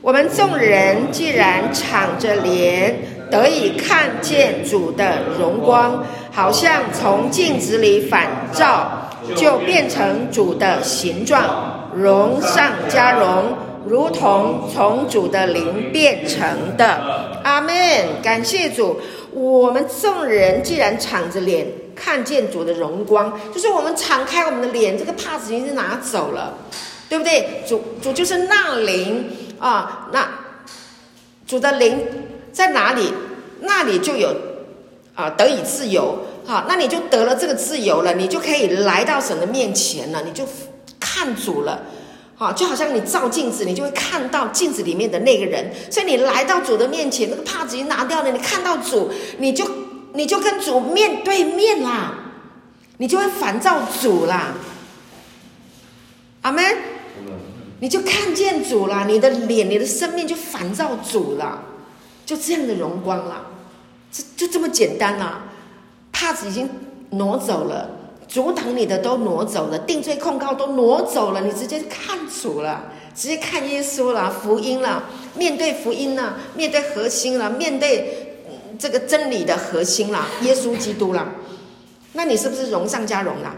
[0.00, 9.00] 我们众人既然敞着脸，得以看见主的荣光，好像从镜子里反照。
[9.34, 13.56] 就变成主的形状，荣上加荣，
[13.86, 17.40] 如同从主的灵变成的。
[17.42, 17.74] 阿门。
[18.22, 19.00] 感谢主，
[19.32, 26.54] 我们众人既然敞着脸看见主的荣光，就是我们敞开我们的脸，这个帕子已经拿走了，
[27.08, 27.62] 对不对？
[27.68, 30.26] 主主就是那灵啊，那
[31.46, 32.06] 主的灵
[32.52, 33.12] 在哪里，
[33.60, 34.34] 那里就有
[35.14, 36.18] 啊，得以自由。
[36.46, 40.44] 好，那你就得了这个自由了，你就可以来到神的面前了，你就
[40.98, 41.82] 看主了。
[42.36, 45.70] 好，就好像你照镜子，你就会看到镜子里面的那个人。
[45.90, 49.64] 所以你来到主的面前，那个帕子已经拿掉了，你看到主，你就
[50.14, 52.14] 你就跟主面对面啦，
[52.98, 54.54] 你就会反照主啦。
[56.42, 56.64] 阿门。
[57.80, 61.62] 你就看见主了，你的脸、你的生命就反照主了，
[62.24, 63.46] 就这样的荣光了，
[64.10, 65.42] 这就这么简单啦。
[66.10, 66.70] 帕子已经
[67.10, 67.90] 挪走了，
[68.26, 75.04] 阻挡你的都挪走了，定罪控告都挪走了，你直接看主了，直接看耶稣了，福音了，
[75.34, 78.36] 面对福音了，面对核心了，面对
[78.78, 81.28] 这个真理的核心了，耶稣基督了，
[82.14, 83.54] 那你是不是荣上加荣了？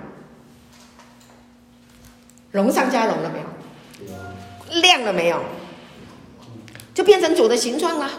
[2.50, 4.80] 荣上加荣了没有？
[4.80, 5.40] 亮了没有？
[6.92, 8.10] 就变成主的形状了。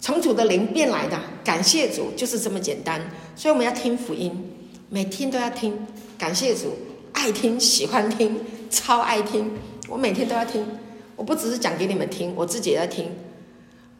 [0.00, 3.00] 从主的灵变来的，感谢主，就是这么简单。
[3.34, 4.53] 所以我们要听福音，
[4.88, 5.86] 每天都要听。
[6.18, 6.76] 感谢主，
[7.12, 9.52] 爱听，喜欢听，超爱听。
[9.88, 10.66] 我每天都要听，
[11.16, 13.10] 我不只是讲给你们听，我自己也要听。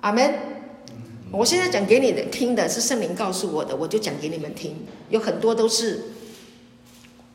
[0.00, 0.34] 阿门。
[1.30, 4.76] 我现在讲给你们听的是圣灵告诉我的，我就讲给你们听。
[5.10, 6.04] 有很多都是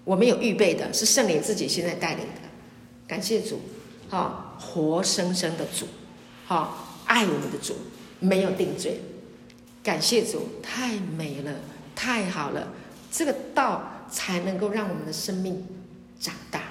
[0.06, 2.48] 我没有预备的，是圣灵自己现在带领的。
[3.06, 3.60] 感谢主，
[4.08, 5.86] 好，活生生的主，
[6.46, 7.76] 好，爱我们的主。
[8.22, 9.00] 没有定罪，
[9.82, 11.56] 感谢主，太美了，
[11.96, 12.68] 太好了，
[13.12, 15.66] 这个道才能够让我们的生命
[16.20, 16.62] 长大，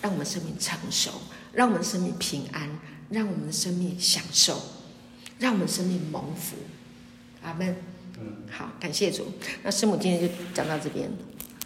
[0.00, 1.10] 让我们生命成熟，
[1.52, 2.78] 让我们生命平安，
[3.10, 4.60] 让我们的生命享受，
[5.38, 6.56] 让我们生命蒙福。
[7.42, 7.76] 阿门。
[8.18, 9.26] 嗯，好，感谢主。
[9.62, 11.10] 那师母今天就讲到这边。